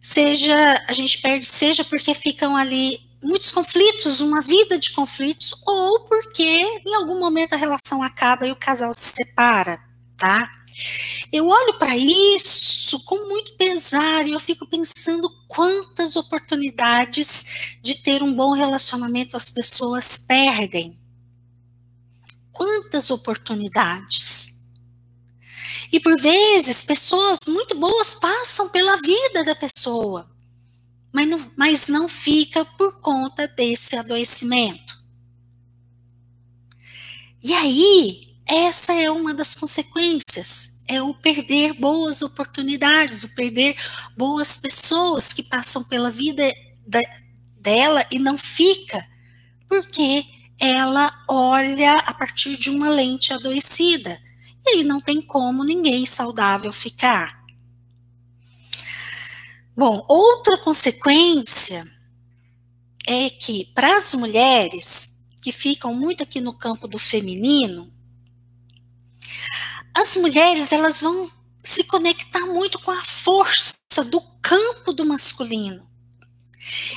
Seja 0.00 0.82
a 0.88 0.94
gente 0.94 1.20
perde, 1.20 1.46
seja 1.46 1.84
porque 1.84 2.14
ficam 2.14 2.56
ali 2.56 3.00
muitos 3.22 3.52
conflitos, 3.52 4.20
uma 4.20 4.40
vida 4.40 4.78
de 4.78 4.92
conflitos, 4.92 5.54
ou 5.66 6.00
porque 6.00 6.60
em 6.84 6.94
algum 6.94 7.18
momento 7.18 7.52
a 7.52 7.56
relação 7.56 8.02
acaba 8.02 8.46
e 8.46 8.52
o 8.52 8.56
casal 8.56 8.92
se 8.94 9.08
separa, 9.10 9.80
tá? 10.16 10.50
Eu 11.32 11.46
olho 11.46 11.78
para 11.78 11.96
isso 11.96 12.98
com 13.04 13.28
muito 13.28 13.54
pesar 13.54 14.26
e 14.26 14.32
eu 14.32 14.40
fico 14.40 14.66
pensando 14.66 15.30
quantas 15.46 16.16
oportunidades 16.16 17.78
de 17.82 18.02
ter 18.02 18.22
um 18.22 18.34
bom 18.34 18.52
relacionamento 18.52 19.36
as 19.36 19.50
pessoas 19.50 20.24
perdem. 20.26 20.98
Quantas 22.52 23.10
oportunidades. 23.10 24.60
E 25.92 25.98
por 25.98 26.20
vezes, 26.20 26.84
pessoas 26.84 27.40
muito 27.48 27.74
boas 27.74 28.14
passam 28.14 28.68
pela 28.68 28.96
vida 28.96 29.44
da 29.44 29.54
pessoa, 29.54 30.24
mas 31.12 31.28
não, 31.28 31.50
mas 31.56 31.86
não 31.88 32.08
fica 32.08 32.64
por 32.64 33.00
conta 33.00 33.48
desse 33.48 33.96
adoecimento. 33.96 34.98
E 37.42 37.54
aí, 37.54 38.34
essa 38.46 38.92
é 38.92 39.10
uma 39.10 39.32
das 39.32 39.54
consequências, 39.54 40.82
é 40.88 41.00
o 41.00 41.14
perder 41.14 41.74
boas 41.74 42.20
oportunidades, 42.20 43.24
o 43.24 43.34
perder 43.34 43.76
boas 44.16 44.58
pessoas 44.58 45.32
que 45.32 45.42
passam 45.44 45.84
pela 45.84 46.10
vida 46.10 46.42
da, 46.86 47.00
dela 47.56 48.04
e 48.10 48.18
não 48.18 48.36
fica, 48.36 49.06
porque 49.68 50.24
ela 50.60 51.10
olha 51.28 51.92
a 51.94 52.12
partir 52.12 52.56
de 52.56 52.68
uma 52.68 52.90
lente 52.90 53.32
adoecida. 53.32 54.20
E 54.66 54.70
aí 54.70 54.84
não 54.84 55.00
tem 55.00 55.22
como 55.22 55.64
ninguém 55.64 56.04
saudável 56.04 56.72
ficar. 56.72 57.39
Bom, 59.76 60.04
outra 60.08 60.58
consequência 60.58 61.84
é 63.06 63.30
que 63.30 63.66
para 63.74 63.96
as 63.96 64.14
mulheres 64.14 65.22
que 65.42 65.52
ficam 65.52 65.94
muito 65.94 66.22
aqui 66.22 66.40
no 66.40 66.52
campo 66.52 66.86
do 66.86 66.98
feminino, 66.98 67.92
as 69.94 70.16
mulheres 70.16 70.72
elas 70.72 71.00
vão 71.00 71.30
se 71.62 71.84
conectar 71.84 72.40
muito 72.40 72.78
com 72.80 72.90
a 72.90 73.02
força 73.02 73.74
do 74.06 74.20
campo 74.42 74.92
do 74.92 75.04
masculino. 75.04 75.88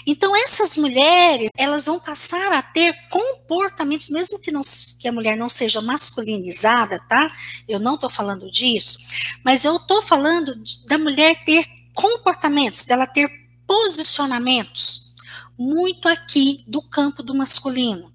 Então 0.06 0.36
essas 0.36 0.78
mulheres, 0.78 1.50
elas 1.58 1.86
vão 1.86 2.00
passar 2.00 2.52
a 2.52 2.62
ter 2.62 2.94
comportamentos, 3.10 4.10
mesmo 4.10 4.40
que, 4.40 4.52
não, 4.52 4.62
que 5.00 5.08
a 5.08 5.12
mulher 5.12 5.38
não 5.38 5.48
seja 5.48 5.82
masculinizada, 5.82 7.00
tá? 7.08 7.36
Eu 7.68 7.80
não 7.80 7.96
estou 7.96 8.10
falando 8.10 8.52
disso, 8.52 9.00
mas 9.44 9.64
eu 9.64 9.78
estou 9.78 10.02
falando 10.02 10.62
da 10.88 10.98
mulher 10.98 11.44
ter 11.46 11.66
comportamentos, 11.94 12.86
dela 12.86 13.08
ter 13.08 13.30
posicionamentos 13.68 15.16
muito 15.58 16.08
aqui 16.08 16.64
do 16.68 16.82
campo 16.82 17.22
do 17.24 17.36
masculino. 17.36 18.14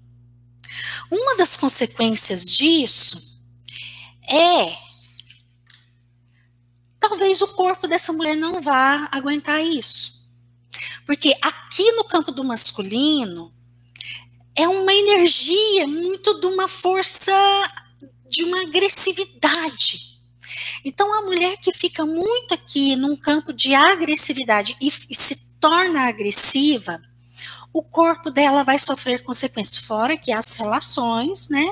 Uma 1.09 1.35
das 1.37 1.57
consequências 1.57 2.45
disso 2.45 3.41
é 4.29 4.89
talvez 6.99 7.41
o 7.41 7.55
corpo 7.55 7.87
dessa 7.87 8.13
mulher 8.13 8.35
não 8.35 8.61
vá 8.61 9.07
aguentar 9.11 9.63
isso. 9.63 10.19
Porque 11.05 11.35
aqui 11.41 11.91
no 11.93 12.03
campo 12.03 12.31
do 12.31 12.43
masculino 12.43 13.53
é 14.55 14.67
uma 14.67 14.93
energia 14.93 15.87
muito 15.87 16.39
de 16.39 16.45
uma 16.45 16.67
força, 16.67 17.31
de 18.29 18.43
uma 18.43 18.61
agressividade. 18.63 20.18
Então, 20.83 21.13
a 21.13 21.21
mulher 21.23 21.57
que 21.57 21.71
fica 21.71 22.05
muito 22.05 22.53
aqui 22.53 22.95
num 22.95 23.15
campo 23.15 23.53
de 23.53 23.73
agressividade 23.75 24.75
e, 24.81 24.87
e 24.87 25.15
se 25.15 25.57
torna 25.59 26.07
agressiva, 26.07 27.01
o 27.71 27.83
corpo 27.83 28.31
dela 28.31 28.63
vai 28.63 28.79
sofrer 28.79 29.23
consequências, 29.23 29.77
fora 29.77 30.17
que 30.17 30.31
as 30.31 30.55
relações, 30.55 31.49
né, 31.49 31.65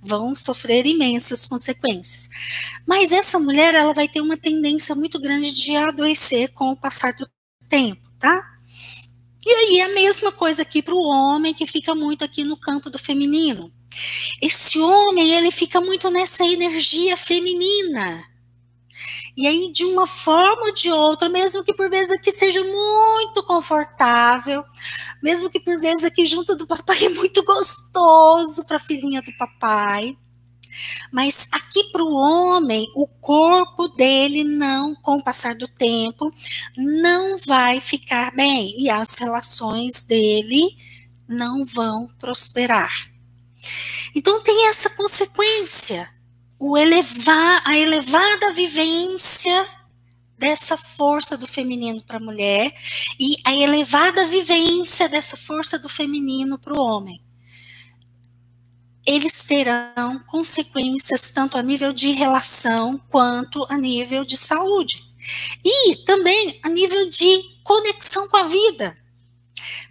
vão 0.00 0.36
sofrer 0.36 0.86
imensas 0.86 1.44
consequências. 1.46 2.28
Mas 2.86 3.12
essa 3.12 3.38
mulher, 3.38 3.74
ela 3.74 3.92
vai 3.92 4.08
ter 4.08 4.20
uma 4.20 4.36
tendência 4.36 4.94
muito 4.94 5.20
grande 5.20 5.54
de 5.54 5.76
adoecer 5.76 6.52
com 6.52 6.70
o 6.70 6.76
passar 6.76 7.12
do 7.14 7.28
tempo, 7.68 8.08
tá? 8.18 8.40
E 9.44 9.50
aí 9.50 9.80
a 9.80 9.88
mesma 9.94 10.30
coisa 10.32 10.62
aqui 10.62 10.82
para 10.82 10.94
o 10.94 11.08
homem 11.08 11.54
que 11.54 11.66
fica 11.66 11.94
muito 11.94 12.24
aqui 12.24 12.44
no 12.44 12.56
campo 12.56 12.90
do 12.90 12.98
feminino. 12.98 13.72
Esse 14.40 14.78
homem, 14.78 15.34
ele 15.34 15.50
fica 15.50 15.80
muito 15.80 16.10
nessa 16.10 16.44
energia 16.44 17.16
feminina. 17.16 18.24
E 19.36 19.46
aí, 19.46 19.72
de 19.72 19.84
uma 19.84 20.06
forma 20.06 20.66
ou 20.66 20.74
de 20.74 20.90
outra, 20.90 21.28
mesmo 21.28 21.64
que 21.64 21.72
por 21.72 21.88
vezes 21.88 22.10
aqui 22.12 22.30
seja 22.30 22.62
muito 22.62 23.42
confortável, 23.44 24.64
mesmo 25.22 25.48
que 25.48 25.60
por 25.60 25.80
vezes 25.80 26.04
aqui 26.04 26.26
junto 26.26 26.56
do 26.56 26.66
papai 26.66 26.98
é 27.04 27.08
muito 27.08 27.42
gostoso 27.44 28.64
para 28.66 28.76
a 28.76 28.80
filhinha 28.80 29.22
do 29.22 29.32
papai, 29.38 30.16
mas 31.12 31.48
aqui 31.52 31.84
para 31.90 32.04
o 32.04 32.12
homem, 32.12 32.90
o 32.94 33.06
corpo 33.06 33.88
dele 33.88 34.44
não, 34.44 34.94
com 34.96 35.16
o 35.16 35.24
passar 35.24 35.54
do 35.54 35.66
tempo, 35.66 36.32
não 36.76 37.38
vai 37.38 37.80
ficar 37.80 38.34
bem 38.34 38.74
e 38.78 38.88
as 38.88 39.18
relações 39.18 40.04
dele 40.04 40.62
não 41.28 41.64
vão 41.64 42.08
prosperar. 42.18 43.09
Então 44.14 44.42
tem 44.42 44.68
essa 44.68 44.90
consequência, 44.90 46.08
o 46.58 46.76
elevar, 46.76 47.62
a 47.64 47.78
elevada 47.78 48.52
vivência 48.52 49.66
dessa 50.38 50.76
força 50.76 51.36
do 51.36 51.46
feminino 51.46 52.02
para 52.02 52.16
a 52.16 52.20
mulher 52.20 52.74
e 53.18 53.36
a 53.44 53.54
elevada 53.54 54.26
vivência 54.26 55.08
dessa 55.08 55.36
força 55.36 55.78
do 55.78 55.88
feminino 55.88 56.58
para 56.58 56.74
o 56.74 56.82
homem 56.82 57.22
eles 59.06 59.44
terão 59.44 60.20
consequências 60.26 61.30
tanto 61.30 61.58
a 61.58 61.62
nível 61.62 61.92
de 61.92 62.12
relação 62.12 62.96
quanto 63.08 63.66
a 63.68 63.76
nível 63.76 64.24
de 64.24 64.36
saúde. 64.36 65.02
E 65.64 65.96
também 66.04 66.60
a 66.62 66.68
nível 66.68 67.08
de 67.08 67.42
conexão 67.64 68.28
com 68.28 68.36
a 68.36 68.44
vida. 68.44 68.96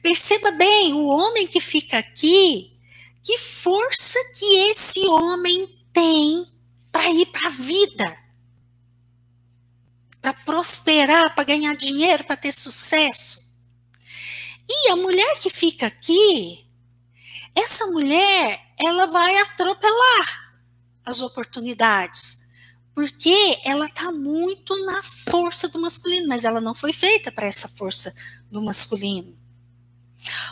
Perceba 0.02 0.52
bem, 0.52 0.94
o 0.94 1.06
homem 1.06 1.46
que 1.46 1.60
fica 1.60 1.98
aqui, 1.98 2.72
que 3.24 3.38
força 3.38 4.20
que 4.36 4.46
esse 4.70 5.00
homem 5.08 5.68
tem 5.94 6.52
para 6.92 7.10
ir 7.10 7.26
para 7.28 7.48
a 7.48 7.52
vida, 7.52 8.18
para 10.22 10.34
prosperar, 10.34 11.34
para 11.34 11.44
ganhar 11.44 11.76
dinheiro, 11.76 12.24
para 12.24 12.38
ter 12.38 12.52
sucesso. 12.52 13.58
E 14.68 14.90
a 14.90 14.96
mulher 14.96 15.40
que 15.40 15.50
fica 15.50 15.88
aqui, 15.88 16.70
essa 17.56 17.88
mulher, 17.88 18.74
ela 18.78 19.08
vai 19.08 19.38
atropelar 19.40 20.54
as 21.06 21.22
oportunidades, 21.22 22.48
porque 22.94 23.60
ela 23.64 23.86
está 23.86 24.12
muito 24.12 24.76
na 24.86 25.02
força 25.02 25.68
do 25.70 25.80
masculino, 25.80 26.28
mas 26.28 26.44
ela 26.44 26.62
não 26.62 26.76
foi 26.76 26.94
feita 26.94 27.32
para 27.32 27.48
essa 27.48 27.68
força 27.68 28.14
do 28.52 28.62
masculino. 28.62 29.39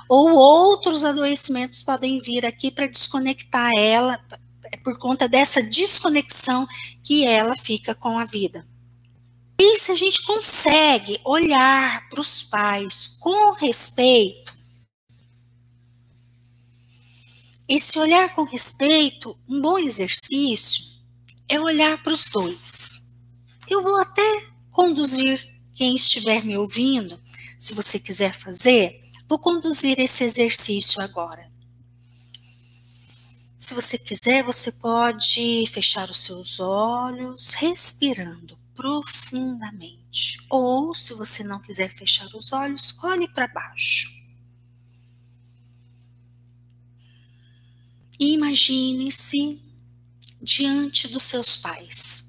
Ou 0.07 0.31
outros 0.31 1.03
adoecimentos 1.03 1.83
podem 1.83 2.19
vir 2.19 2.45
aqui 2.45 2.71
para 2.71 2.87
desconectar 2.87 3.71
ela, 3.77 4.19
é 4.71 4.77
por 4.77 4.97
conta 4.97 5.27
dessa 5.27 5.61
desconexão 5.61 6.67
que 7.03 7.25
ela 7.25 7.53
fica 7.55 7.93
com 7.95 8.17
a 8.17 8.25
vida. 8.25 8.65
E 9.59 9.77
se 9.77 9.91
a 9.91 9.95
gente 9.95 10.23
consegue 10.23 11.19
olhar 11.25 12.07
para 12.09 12.21
os 12.21 12.43
pais 12.43 13.17
com 13.19 13.53
respeito, 13.53 14.57
Esse 17.67 17.99
olhar 17.99 18.33
com 18.33 18.43
respeito, 18.43 19.37
um 19.47 19.59
bom 19.59 19.77
exercício, 19.77 20.85
é 21.49 21.59
olhar 21.59 22.01
para 22.01 22.13
os 22.13 22.23
dois. 22.31 23.11
Eu 23.69 23.83
vou 23.83 23.99
até 23.99 24.23
conduzir 24.71 25.37
quem 25.75 25.93
estiver 25.93 26.45
me 26.45 26.57
ouvindo, 26.57 27.19
se 27.59 27.73
você 27.73 27.99
quiser 27.99 28.33
fazer, 28.33 29.03
vou 29.27 29.37
conduzir 29.39 29.99
esse 29.99 30.23
exercício 30.23 31.01
agora. 31.01 31.51
Se 33.57 33.73
você 33.73 33.97
quiser, 33.97 34.43
você 34.43 34.71
pode 34.71 35.65
fechar 35.67 36.09
os 36.09 36.19
seus 36.19 36.59
olhos, 36.59 37.53
respirando 37.53 38.57
profundamente. 38.75 40.37
Ou, 40.49 40.93
se 40.93 41.13
você 41.15 41.43
não 41.43 41.59
quiser 41.59 41.91
fechar 41.91 42.27
os 42.35 42.53
olhos, 42.53 42.95
olhe 43.03 43.27
para 43.27 43.47
baixo. 43.47 44.15
Imagine-se 48.19 49.61
diante 50.41 51.07
dos 51.07 51.23
seus 51.23 51.57
pais. 51.57 52.26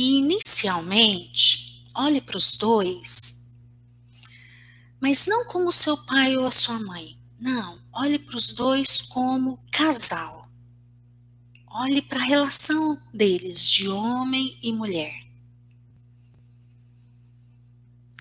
E, 0.00 0.16
inicialmente, 0.16 1.84
olhe 1.94 2.22
para 2.22 2.38
os 2.38 2.56
dois, 2.56 3.52
mas 4.98 5.26
não 5.26 5.44
como 5.44 5.70
seu 5.70 5.94
pai 6.06 6.38
ou 6.38 6.46
a 6.46 6.50
sua 6.50 6.78
mãe. 6.78 7.18
Não, 7.38 7.78
olhe 7.92 8.18
para 8.18 8.34
os 8.34 8.54
dois 8.54 9.02
como 9.02 9.62
casal. 9.70 10.48
Olhe 11.66 12.00
para 12.00 12.18
a 12.18 12.24
relação 12.24 12.98
deles, 13.12 13.70
de 13.70 13.90
homem 13.90 14.58
e 14.62 14.72
mulher 14.72 15.20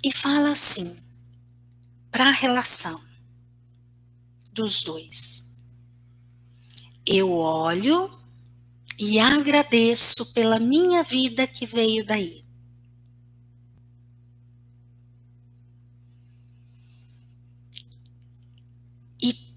e 0.03 0.11
fala 0.11 0.51
assim 0.51 0.99
para 2.11 2.27
a 2.27 2.32
relação 2.32 3.01
dos 4.51 4.84
dois. 4.84 5.63
Eu 7.05 7.32
olho 7.32 8.18
e 8.99 9.19
agradeço 9.19 10.33
pela 10.33 10.59
minha 10.59 11.03
vida 11.03 11.47
que 11.47 11.65
veio 11.65 12.05
daí. 12.05 12.49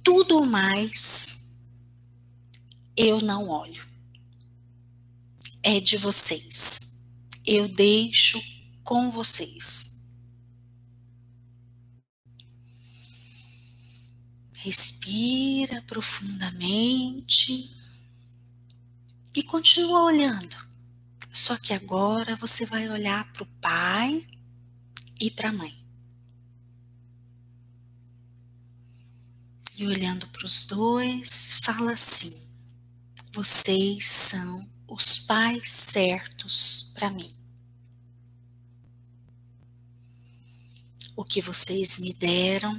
tudo 0.03 0.45
mais 0.45 1.57
eu 2.97 3.21
não 3.21 3.49
olho. 3.49 3.87
É 5.63 5.81
de 5.81 5.97
vocês. 5.97 7.07
Eu 7.47 7.69
deixo 7.69 8.41
com 8.85 9.11
vocês. 9.11 10.11
Respira 14.55 15.83
profundamente 15.83 17.82
e 19.35 19.43
continua 19.43 20.03
olhando. 20.03 20.57
Só 21.33 21.57
que 21.57 21.73
agora 21.73 22.37
você 22.37 22.67
vai 22.67 22.89
olhar 22.89 23.33
para 23.33 23.43
o 23.43 23.47
pai 23.61 24.27
e 25.21 25.31
para 25.31 25.49
a 25.49 25.53
mãe. 25.53 25.83
E 29.79 29.87
olhando 29.87 30.27
para 30.29 30.45
os 30.45 30.67
dois, 30.67 31.61
fala 31.63 31.93
assim: 31.93 32.33
vocês 33.33 34.07
são 34.07 34.69
os 34.87 35.21
pais 35.21 35.71
certos 35.71 36.93
para 36.95 37.11
mim. 37.11 37.35
O 41.17 41.25
que 41.25 41.41
vocês 41.41 41.99
me 41.99 42.13
deram 42.13 42.77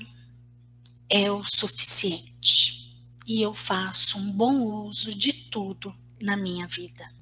é 1.09 1.31
o 1.31 1.43
suficiente 1.43 3.03
e 3.25 3.41
eu 3.41 3.53
faço 3.53 4.19
um 4.19 4.31
bom 4.33 4.61
uso 4.85 5.15
de 5.15 5.33
tudo 5.33 5.95
na 6.23 6.37
minha 6.37 6.65
vida. 6.65 7.13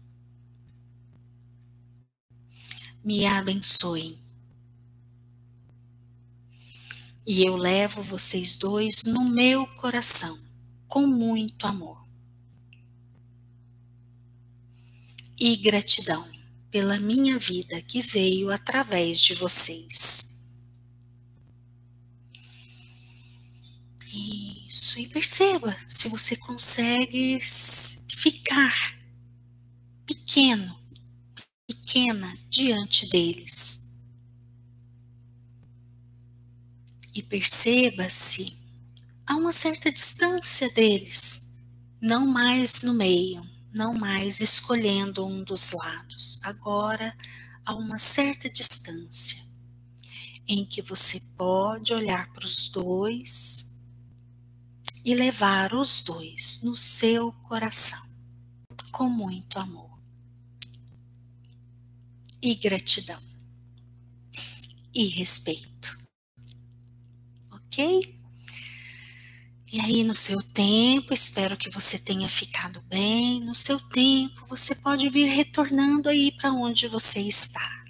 Me 3.03 3.25
abençoem. 3.25 4.15
E 7.25 7.43
eu 7.43 7.55
levo 7.55 8.03
vocês 8.03 8.57
dois 8.57 9.05
no 9.05 9.25
meu 9.25 9.65
coração 9.75 10.39
com 10.87 11.07
muito 11.07 11.65
amor. 11.65 12.07
E 15.39 15.57
gratidão 15.57 16.29
pela 16.69 16.99
minha 16.99 17.39
vida 17.39 17.81
que 17.81 18.03
veio 18.03 18.51
através 18.51 19.19
de 19.19 19.33
vocês. 19.33 20.45
Isso, 24.13 24.99
e 24.99 25.07
perceba 25.07 25.75
se 25.87 26.07
você 26.07 26.35
consegue 26.35 27.39
ficar 28.21 29.01
pequeno, 30.05 30.79
pequena 31.65 32.37
diante 32.47 33.09
deles. 33.09 33.95
E 37.15 37.23
perceba-se 37.23 38.59
a 39.25 39.35
uma 39.35 39.51
certa 39.51 39.91
distância 39.91 40.69
deles, 40.69 41.63
não 41.99 42.27
mais 42.27 42.83
no 42.83 42.93
meio, 42.93 43.41
não 43.73 43.95
mais 43.95 44.39
escolhendo 44.39 45.25
um 45.25 45.43
dos 45.43 45.71
lados, 45.71 46.43
agora 46.43 47.17
a 47.65 47.73
uma 47.73 47.97
certa 47.97 48.47
distância, 48.47 49.43
em 50.47 50.63
que 50.63 50.83
você 50.83 51.19
pode 51.35 51.91
olhar 51.91 52.31
para 52.33 52.45
os 52.45 52.67
dois 52.67 53.81
e 55.03 55.15
levar 55.15 55.73
os 55.73 56.03
dois 56.03 56.61
no 56.61 56.75
seu 56.75 57.31
coração 57.31 58.10
com 58.91 59.09
muito 59.09 59.57
amor 59.57 59.89
e 62.41 62.55
gratidão 62.55 63.19
e 64.93 65.05
respeito. 65.05 65.97
Ok? 67.51 68.21
E 69.71 69.79
aí, 69.79 70.03
no 70.03 70.13
seu 70.13 70.41
tempo, 70.41 71.13
espero 71.13 71.55
que 71.55 71.69
você 71.69 71.97
tenha 71.97 72.27
ficado 72.27 72.81
bem. 72.89 73.39
No 73.39 73.55
seu 73.55 73.79
tempo, 73.79 74.45
você 74.47 74.75
pode 74.75 75.07
vir 75.07 75.27
retornando 75.27 76.09
aí 76.09 76.31
para 76.33 76.51
onde 76.51 76.89
você 76.89 77.21
está. 77.21 77.80